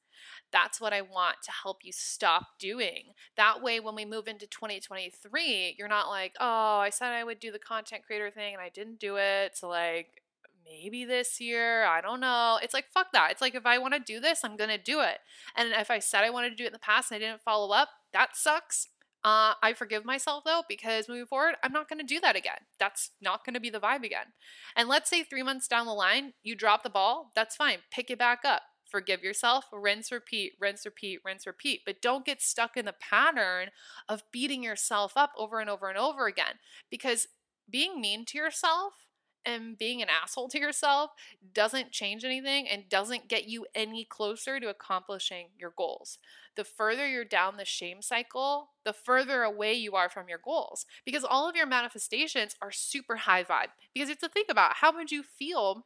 That's 0.52 0.82
what 0.82 0.94
I 0.94 1.02
want 1.02 1.38
to 1.44 1.52
help 1.64 1.80
you 1.84 1.92
stop 1.94 2.48
doing. 2.60 3.14
That 3.38 3.62
way, 3.62 3.80
when 3.80 3.96
we 3.96 4.06
move 4.06 4.28
into 4.28 4.46
2023, 4.48 5.76
you're 5.78 5.88
not 5.88 6.10
like, 6.10 6.34
oh, 6.40 6.80
I 6.80 6.90
said 6.90 7.14
I 7.14 7.24
would 7.24 7.40
do 7.40 7.52
the 7.52 7.60
content 7.60 8.04
creator 8.06 8.32
thing 8.32 8.54
and 8.54 8.62
I 8.62 8.70
didn't 8.70 9.00
do 9.00 9.16
it. 9.18 9.56
So, 9.56 9.70
like, 9.70 10.22
maybe 10.66 11.06
this 11.06 11.40
year, 11.40 11.86
I 11.86 12.02
don't 12.02 12.20
know. 12.20 12.60
It's 12.62 12.74
like, 12.74 12.86
fuck 12.94 13.12
that. 13.14 13.32
It's 13.32 13.42
like, 13.42 13.56
if 13.56 13.66
I 13.66 13.78
want 13.78 13.94
to 13.94 14.00
do 14.00 14.20
this, 14.20 14.42
I'm 14.44 14.58
going 14.58 14.70
to 14.70 14.78
do 14.78 15.02
it. 15.02 15.20
And 15.56 15.70
if 15.74 15.92
I 15.92 16.00
said 16.00 16.24
I 16.24 16.30
wanted 16.30 16.50
to 16.50 16.56
do 16.56 16.64
it 16.64 16.68
in 16.68 16.74
the 16.74 16.80
past 16.80 17.12
and 17.12 17.18
I 17.18 17.26
didn't 17.26 17.42
follow 17.42 17.74
up, 17.74 17.90
that 18.14 18.36
sucks. 18.36 18.90
Uh, 19.26 19.56
I 19.64 19.74
forgive 19.74 20.06
myself 20.06 20.44
though, 20.46 20.62
because 20.70 21.10
moving 21.10 21.26
forward, 21.26 21.56
I'm 21.64 21.74
not 21.74 21.90
going 21.90 21.98
to 21.98 22.06
do 22.06 22.20
that 22.20 22.36
again. 22.36 22.60
That's 22.80 23.10
not 23.20 23.44
going 23.44 23.56
to 23.56 23.60
be 23.60 23.72
the 23.72 23.80
vibe 23.80 24.04
again. 24.04 24.28
And 24.76 24.88
let's 24.88 25.10
say 25.10 25.24
three 25.24 25.42
months 25.42 25.68
down 25.68 25.88
the 25.88 25.94
line, 25.94 26.34
you 26.44 26.56
drop 26.56 26.84
the 26.84 26.92
ball, 26.92 27.32
that's 27.36 27.56
fine. 27.56 27.80
Pick 27.92 28.12
it 28.12 28.20
back 28.20 28.42
up. 28.46 28.62
Forgive 28.88 29.24
yourself, 29.24 29.66
rinse, 29.74 30.12
repeat, 30.12 30.54
rinse, 30.62 30.86
repeat, 30.86 31.22
rinse, 31.26 31.48
repeat. 31.48 31.82
But 31.88 32.04
don't 32.04 32.24
get 32.24 32.40
stuck 32.40 32.78
in 32.78 32.86
the 32.86 32.94
pattern 32.94 33.70
of 34.08 34.22
beating 34.32 34.62
yourself 34.62 35.14
up 35.16 35.32
over 35.36 35.60
and 35.60 35.72
over 35.72 35.90
and 35.90 35.98
over 35.98 36.28
again 36.28 36.60
because 36.92 37.28
being 37.68 38.00
mean 38.00 38.26
to 38.26 38.38
yourself 38.38 39.05
and 39.46 39.78
being 39.78 40.02
an 40.02 40.10
asshole 40.10 40.50
to 40.50 40.60
yourself 40.60 41.12
doesn't 41.54 41.92
change 41.92 42.24
anything 42.24 42.68
and 42.68 42.90
doesn't 42.90 43.28
get 43.28 43.48
you 43.48 43.66
any 43.76 44.06
closer 44.06 44.60
to 44.60 44.70
accomplishing 44.70 45.48
your 45.58 45.74
goals. 45.78 46.18
The 46.56 46.64
further 46.64 47.08
you're 47.08 47.26
down 47.26 47.58
the 47.58 47.66
shame 47.66 48.02
cycle, 48.02 48.72
the 48.84 48.94
further 48.94 49.44
away 49.44 49.74
you 49.74 49.96
are 49.96 50.10
from 50.10 50.30
your 50.30 50.40
goals 50.44 50.86
because 51.06 51.24
all 51.24 51.50
of 51.50 51.56
your 51.56 51.68
manifestations 51.68 52.56
are 52.62 52.72
super 52.72 53.16
high 53.18 53.44
vibe. 53.44 53.70
Because 53.94 54.10
you 54.10 54.14
have 54.14 54.20
to 54.20 54.30
think 54.30 54.48
about 54.50 54.76
how 54.78 54.94
would 54.94 55.12
you 55.12 55.24
feel 55.24 55.86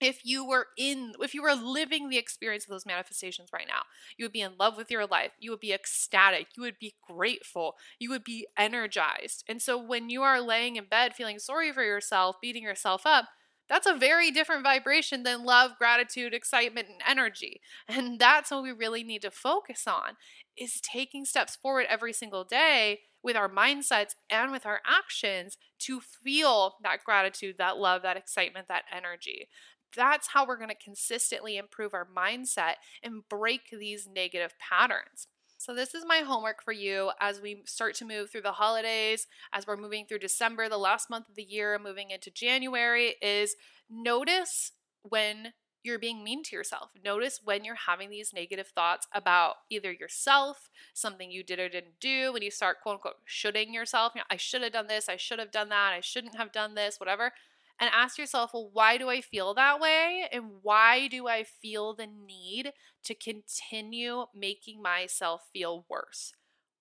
if 0.00 0.20
you 0.24 0.46
were 0.46 0.66
in 0.76 1.12
if 1.20 1.34
you 1.34 1.42
were 1.42 1.54
living 1.54 2.08
the 2.08 2.18
experience 2.18 2.64
of 2.64 2.70
those 2.70 2.86
manifestations 2.86 3.48
right 3.52 3.66
now 3.68 3.82
you 4.16 4.24
would 4.24 4.32
be 4.32 4.40
in 4.40 4.52
love 4.58 4.76
with 4.76 4.90
your 4.90 5.06
life 5.06 5.32
you 5.38 5.50
would 5.50 5.60
be 5.60 5.72
ecstatic 5.72 6.48
you 6.56 6.62
would 6.62 6.78
be 6.78 6.94
grateful 7.08 7.74
you 7.98 8.10
would 8.10 8.24
be 8.24 8.46
energized 8.58 9.44
and 9.48 9.62
so 9.62 9.80
when 9.80 10.10
you 10.10 10.22
are 10.22 10.40
laying 10.40 10.76
in 10.76 10.84
bed 10.84 11.14
feeling 11.14 11.38
sorry 11.38 11.72
for 11.72 11.82
yourself 11.82 12.36
beating 12.40 12.62
yourself 12.62 13.02
up 13.06 13.26
that's 13.68 13.86
a 13.86 13.96
very 13.96 14.30
different 14.30 14.62
vibration 14.62 15.22
than 15.22 15.44
love 15.44 15.72
gratitude 15.78 16.34
excitement 16.34 16.88
and 16.88 17.00
energy 17.06 17.60
and 17.88 18.18
that's 18.18 18.50
what 18.50 18.62
we 18.62 18.72
really 18.72 19.02
need 19.02 19.22
to 19.22 19.30
focus 19.30 19.84
on 19.86 20.16
is 20.56 20.80
taking 20.80 21.24
steps 21.24 21.56
forward 21.56 21.86
every 21.88 22.12
single 22.12 22.44
day 22.44 23.00
with 23.22 23.36
our 23.36 23.48
mindsets 23.48 24.14
and 24.30 24.52
with 24.52 24.64
our 24.64 24.80
actions 24.86 25.58
to 25.80 26.00
feel 26.00 26.76
that 26.82 27.02
gratitude, 27.04 27.56
that 27.58 27.76
love, 27.76 28.02
that 28.02 28.16
excitement, 28.16 28.68
that 28.68 28.84
energy. 28.96 29.48
That's 29.94 30.28
how 30.28 30.46
we're 30.46 30.56
going 30.56 30.70
to 30.70 30.74
consistently 30.74 31.56
improve 31.56 31.94
our 31.94 32.06
mindset 32.06 32.74
and 33.02 33.28
break 33.28 33.70
these 33.70 34.08
negative 34.12 34.54
patterns. 34.58 35.28
So, 35.58 35.74
this 35.74 35.94
is 35.94 36.04
my 36.06 36.18
homework 36.18 36.62
for 36.62 36.72
you 36.72 37.12
as 37.18 37.40
we 37.40 37.62
start 37.64 37.94
to 37.96 38.04
move 38.04 38.30
through 38.30 38.42
the 38.42 38.52
holidays, 38.52 39.26
as 39.52 39.66
we're 39.66 39.76
moving 39.76 40.04
through 40.06 40.18
December, 40.18 40.68
the 40.68 40.76
last 40.76 41.08
month 41.08 41.28
of 41.28 41.34
the 41.34 41.42
year, 41.42 41.78
moving 41.82 42.10
into 42.10 42.30
January, 42.30 43.14
is 43.22 43.56
notice 43.88 44.72
when 45.02 45.54
you're 45.82 45.98
being 45.98 46.22
mean 46.22 46.42
to 46.42 46.56
yourself. 46.56 46.90
Notice 47.02 47.40
when 47.42 47.64
you're 47.64 47.76
having 47.86 48.10
these 48.10 48.32
negative 48.34 48.68
thoughts 48.68 49.06
about 49.14 49.54
either 49.70 49.92
yourself, 49.92 50.68
something 50.92 51.30
you 51.30 51.42
did 51.42 51.58
or 51.58 51.68
didn't 51.68 52.00
do, 52.00 52.32
when 52.32 52.42
you 52.42 52.50
start 52.50 52.78
quote 52.82 52.94
unquote 52.94 53.14
shoulding 53.24 53.72
yourself. 53.72 54.12
You 54.14 54.20
know, 54.20 54.26
I 54.30 54.36
should 54.36 54.62
have 54.62 54.72
done 54.72 54.88
this, 54.88 55.08
I 55.08 55.16
should 55.16 55.38
have 55.38 55.52
done 55.52 55.70
that, 55.70 55.94
I 55.94 56.00
shouldn't 56.00 56.36
have 56.36 56.52
done 56.52 56.74
this, 56.74 57.00
whatever 57.00 57.32
and 57.80 57.90
ask 57.92 58.18
yourself, 58.18 58.50
well, 58.54 58.70
why 58.72 58.96
do 58.96 59.08
I 59.08 59.20
feel 59.20 59.54
that 59.54 59.80
way? 59.80 60.28
And 60.32 60.44
why 60.62 61.08
do 61.08 61.28
I 61.28 61.44
feel 61.44 61.94
the 61.94 62.06
need 62.06 62.72
to 63.04 63.14
continue 63.14 64.26
making 64.34 64.80
myself 64.82 65.42
feel 65.52 65.84
worse? 65.88 66.32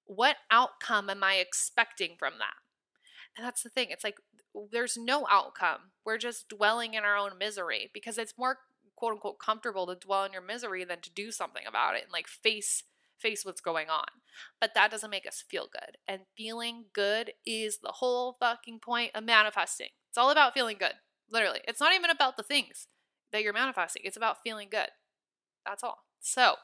What 0.05 0.38
outcome 0.49 1.10
am 1.10 1.23
I 1.23 1.36
expecting 1.36 2.15
from 2.17 2.34
that? 2.39 2.55
And 3.38 3.45
that's 3.45 3.63
the 3.63 3.69
thing. 3.69 3.88
It's 3.89 4.03
like 4.03 4.17
there's 4.71 4.97
no 4.97 5.27
outcome. 5.29 5.91
We're 6.05 6.17
just 6.17 6.47
dwelling 6.47 6.93
in 6.93 7.03
our 7.03 7.17
own 7.17 7.38
misery 7.38 7.89
because 7.93 8.17
it's 8.17 8.38
more 8.38 8.60
quote 8.95 9.13
unquote 9.13 9.39
comfortable 9.39 9.86
to 9.88 9.95
dwell 9.95 10.23
in 10.23 10.31
your 10.31 10.41
misery 10.41 10.86
than 10.86 11.01
to 11.01 11.12
do 11.12 11.31
something 11.31 11.63
about 11.67 11.95
it 11.95 12.03
and 12.03 12.12
like 12.13 12.27
face 12.27 12.84
face 13.19 13.45
what's 13.45 13.62
going 13.62 13.89
on. 13.89 14.06
But 14.60 14.71
that 14.75 14.91
doesn't 14.91 15.10
make 15.10 15.28
us 15.28 15.43
feel 15.49 15.67
good. 15.71 15.97
And 16.08 16.21
feeling 16.38 16.86
good 16.93 17.34
is 17.45 17.80
the 17.80 17.93
whole 17.93 18.38
fucking 18.39 18.80
point 18.80 19.12
of 19.15 19.23
manifesting. 19.23 19.89
It's 20.10 20.17
all 20.17 20.32
about 20.32 20.54
feeling 20.54 20.78
good. 20.80 20.93
Literally. 21.30 21.62
It's 21.67 21.80
not 21.80 21.93
even 21.93 22.10
about 22.10 22.38
the 22.38 22.43
things 22.43 22.88
that 23.32 23.43
you're 23.43 23.54
manifesting. 23.54 24.04
It's 24.06 24.17
about 24.17 24.38
feeling 24.43 24.67
good. 24.69 24.89
That's 25.65 25.84
all. 25.84 25.99
So, 26.19 26.56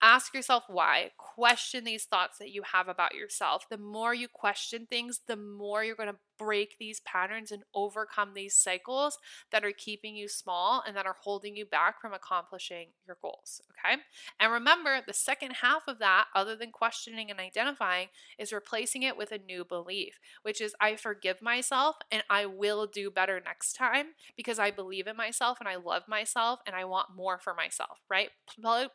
ask 0.00 0.34
yourself 0.34 0.64
why. 0.68 1.10
Question 1.18 1.84
these 1.84 2.04
thoughts 2.04 2.38
that 2.38 2.50
you 2.50 2.62
have 2.72 2.88
about 2.88 3.14
yourself. 3.14 3.68
The 3.68 3.78
more 3.78 4.14
you 4.14 4.28
question 4.28 4.86
things, 4.86 5.20
the 5.26 5.36
more 5.36 5.82
you're 5.82 5.96
going 5.96 6.10
to 6.10 6.18
break 6.38 6.76
these 6.78 7.00
patterns 7.00 7.50
and 7.50 7.62
overcome 7.74 8.34
these 8.34 8.54
cycles 8.54 9.18
that 9.50 9.64
are 9.64 9.72
keeping 9.72 10.16
you 10.16 10.28
small 10.28 10.82
and 10.86 10.96
that 10.96 11.06
are 11.06 11.16
holding 11.22 11.56
you 11.56 11.66
back 11.66 12.00
from 12.00 12.12
accomplishing 12.12 12.88
your 13.06 13.16
goals. 13.20 13.60
Okay. 13.84 14.00
And 14.40 14.52
remember, 14.52 15.00
the 15.06 15.12
second 15.12 15.52
half 15.62 15.82
of 15.88 15.98
that, 15.98 16.26
other 16.34 16.56
than 16.56 16.70
questioning 16.70 17.30
and 17.30 17.40
identifying, 17.40 18.08
is 18.38 18.52
replacing 18.52 19.02
it 19.02 19.16
with 19.16 19.32
a 19.32 19.38
new 19.38 19.64
belief, 19.64 20.18
which 20.42 20.60
is 20.60 20.74
I 20.80 20.96
forgive 20.96 21.42
myself 21.42 21.96
and 22.10 22.22
I 22.30 22.46
will 22.46 22.86
do 22.86 23.10
better 23.10 23.40
next 23.44 23.74
time 23.74 24.08
because 24.36 24.58
I 24.58 24.70
believe 24.70 25.06
in 25.06 25.16
myself 25.16 25.58
and 25.60 25.68
I 25.68 25.76
love 25.76 26.02
myself 26.08 26.60
and 26.66 26.74
I 26.74 26.84
want 26.84 27.16
more 27.16 27.38
for 27.38 27.54
myself, 27.54 27.98
right? 28.08 28.30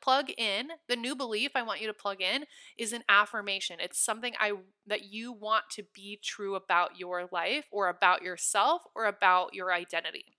Plug, 0.01 0.29
in 0.37 0.69
the 0.87 0.95
new 0.95 1.15
belief 1.15 1.51
I 1.55 1.63
want 1.63 1.81
you 1.81 1.87
to 1.87 1.93
plug 1.93 2.21
in 2.21 2.45
is 2.77 2.93
an 2.93 3.03
affirmation. 3.09 3.77
It's 3.79 3.99
something 3.99 4.33
I 4.39 4.53
that 4.87 5.05
you 5.11 5.31
want 5.31 5.65
to 5.71 5.83
be 5.93 6.19
true 6.21 6.55
about 6.55 6.99
your 6.99 7.25
life 7.33 7.65
or 7.71 7.89
about 7.89 8.21
yourself 8.21 8.83
or 8.95 9.05
about 9.05 9.53
your 9.53 9.73
identity. 9.73 10.37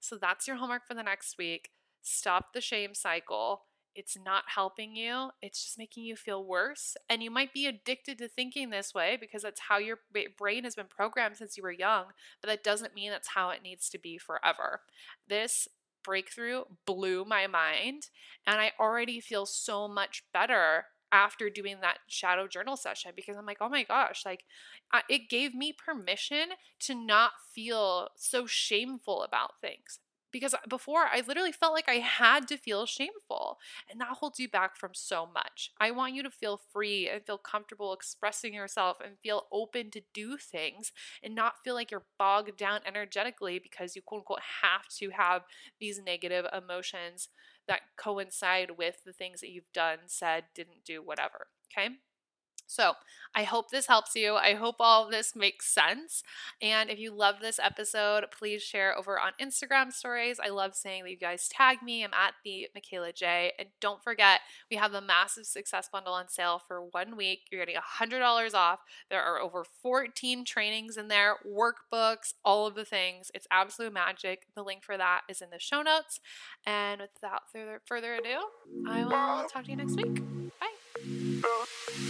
So 0.00 0.16
that's 0.16 0.46
your 0.46 0.56
homework 0.56 0.86
for 0.86 0.94
the 0.94 1.02
next 1.02 1.36
week. 1.38 1.70
Stop 2.02 2.52
the 2.52 2.60
shame 2.60 2.94
cycle. 2.94 3.62
It's 3.96 4.16
not 4.22 4.44
helping 4.54 4.94
you, 4.94 5.30
it's 5.40 5.64
just 5.64 5.78
making 5.78 6.04
you 6.04 6.16
feel 6.16 6.44
worse. 6.44 6.98
And 7.08 7.22
you 7.22 7.30
might 7.30 7.54
be 7.54 7.66
addicted 7.66 8.18
to 8.18 8.28
thinking 8.28 8.68
this 8.68 8.92
way 8.92 9.16
because 9.18 9.42
that's 9.42 9.62
how 9.68 9.78
your 9.78 10.00
brain 10.36 10.64
has 10.64 10.74
been 10.74 10.86
programmed 10.86 11.38
since 11.38 11.56
you 11.56 11.62
were 11.62 11.72
young, 11.72 12.08
but 12.42 12.48
that 12.48 12.62
doesn't 12.62 12.94
mean 12.94 13.10
that's 13.10 13.28
how 13.28 13.48
it 13.48 13.62
needs 13.62 13.88
to 13.88 13.98
be 13.98 14.18
forever. 14.18 14.82
This 15.26 15.66
breakthrough 16.04 16.64
blew 16.84 17.24
my 17.24 17.46
mind, 17.46 18.08
and 18.46 18.60
I 18.60 18.72
already 18.78 19.18
feel 19.18 19.46
so 19.46 19.88
much 19.88 20.24
better 20.30 20.84
after 21.16 21.48
doing 21.48 21.78
that 21.80 21.98
shadow 22.06 22.46
journal 22.46 22.76
session 22.76 23.12
because 23.16 23.38
I'm 23.38 23.46
like, 23.46 23.56
oh 23.62 23.70
my 23.70 23.84
gosh, 23.84 24.22
like 24.26 24.44
it 25.08 25.30
gave 25.30 25.54
me 25.54 25.72
permission 25.72 26.50
to 26.80 26.94
not 26.94 27.32
feel 27.54 28.08
so 28.16 28.46
shameful 28.46 29.22
about 29.22 29.52
things. 29.62 29.98
Because 30.30 30.54
before 30.68 31.06
I 31.10 31.22
literally 31.26 31.52
felt 31.52 31.72
like 31.72 31.88
I 31.88 31.94
had 31.94 32.46
to 32.48 32.58
feel 32.58 32.84
shameful, 32.84 33.56
and 33.90 33.98
that 34.00 34.18
holds 34.18 34.38
you 34.38 34.50
back 34.50 34.76
from 34.76 34.90
so 34.92 35.26
much. 35.32 35.70
I 35.80 35.90
want 35.92 36.12
you 36.14 36.22
to 36.24 36.30
feel 36.30 36.60
free 36.70 37.08
and 37.08 37.24
feel 37.24 37.38
comfortable 37.38 37.94
expressing 37.94 38.52
yourself 38.52 38.98
and 39.02 39.14
feel 39.22 39.44
open 39.50 39.90
to 39.92 40.02
do 40.12 40.36
things 40.36 40.92
and 41.22 41.34
not 41.34 41.62
feel 41.64 41.74
like 41.74 41.90
you're 41.90 42.04
bogged 42.18 42.58
down 42.58 42.80
energetically 42.84 43.58
because 43.58 43.96
you 43.96 44.02
quote 44.02 44.20
unquote 44.20 44.40
have 44.62 44.86
to 44.98 45.10
have 45.10 45.42
these 45.80 46.02
negative 46.04 46.44
emotions 46.52 47.28
that 47.68 47.80
coincide 47.96 48.72
with 48.78 49.04
the 49.04 49.12
things 49.12 49.40
that 49.40 49.50
you've 49.50 49.72
done, 49.72 49.98
said, 50.06 50.44
didn't 50.54 50.84
do, 50.84 51.02
whatever. 51.02 51.48
Okay. 51.76 51.96
So, 52.66 52.94
I 53.34 53.42
hope 53.42 53.70
this 53.70 53.86
helps 53.86 54.14
you. 54.16 54.36
I 54.36 54.54
hope 54.54 54.76
all 54.80 55.04
of 55.04 55.10
this 55.10 55.36
makes 55.36 55.66
sense. 55.66 56.22
And 56.62 56.88
if 56.88 56.98
you 56.98 57.12
love 57.12 57.36
this 57.42 57.58
episode, 57.58 58.24
please 58.30 58.62
share 58.62 58.96
over 58.96 59.20
on 59.20 59.32
Instagram 59.38 59.92
stories. 59.92 60.40
I 60.42 60.48
love 60.48 60.74
saying 60.74 61.04
that 61.04 61.10
you 61.10 61.18
guys 61.18 61.46
tag 61.46 61.82
me. 61.82 62.02
I'm 62.02 62.14
at 62.14 62.32
the 62.44 62.68
Michaela 62.74 63.12
J. 63.12 63.52
And 63.58 63.68
don't 63.78 64.02
forget, 64.02 64.40
we 64.70 64.78
have 64.78 64.90
the 64.90 65.02
massive 65.02 65.44
success 65.44 65.90
bundle 65.92 66.14
on 66.14 66.28
sale 66.28 66.62
for 66.66 66.80
one 66.80 67.14
week. 67.14 67.40
You're 67.50 67.62
getting 67.62 67.78
$100 68.00 68.54
off. 68.54 68.78
There 69.10 69.22
are 69.22 69.38
over 69.38 69.64
14 69.64 70.46
trainings 70.46 70.96
in 70.96 71.08
there, 71.08 71.36
workbooks, 71.46 72.32
all 72.42 72.66
of 72.66 72.74
the 72.74 72.86
things. 72.86 73.30
It's 73.34 73.46
absolute 73.50 73.92
magic. 73.92 74.46
The 74.54 74.62
link 74.62 74.82
for 74.82 74.96
that 74.96 75.22
is 75.28 75.42
in 75.42 75.50
the 75.50 75.58
show 75.58 75.82
notes. 75.82 76.20
And 76.64 77.02
without 77.02 77.42
further 77.86 78.14
ado, 78.14 78.38
I 78.88 79.04
will 79.04 79.48
talk 79.48 79.64
to 79.64 79.70
you 79.70 79.76
next 79.76 79.96
week. 79.96 80.22
Bye. 80.58 82.05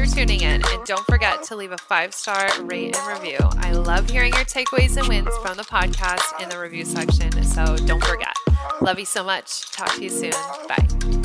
For 0.00 0.06
tuning 0.06 0.40
in, 0.40 0.62
and 0.66 0.86
don't 0.86 1.04
forget 1.04 1.42
to 1.44 1.56
leave 1.56 1.72
a 1.72 1.76
five 1.76 2.14
star 2.14 2.48
rate 2.62 2.96
and 2.96 3.22
review. 3.22 3.38
I 3.58 3.72
love 3.72 4.08
hearing 4.08 4.32
your 4.32 4.46
takeaways 4.46 4.96
and 4.96 5.06
wins 5.06 5.28
from 5.42 5.58
the 5.58 5.62
podcast 5.62 6.42
in 6.42 6.48
the 6.48 6.58
review 6.58 6.86
section, 6.86 7.30
so 7.44 7.76
don't 7.76 8.02
forget. 8.02 8.34
Love 8.80 8.98
you 8.98 9.04
so 9.04 9.22
much. 9.22 9.70
Talk 9.72 9.94
to 9.96 10.02
you 10.02 10.08
soon. 10.08 10.32
Bye. 10.66 11.19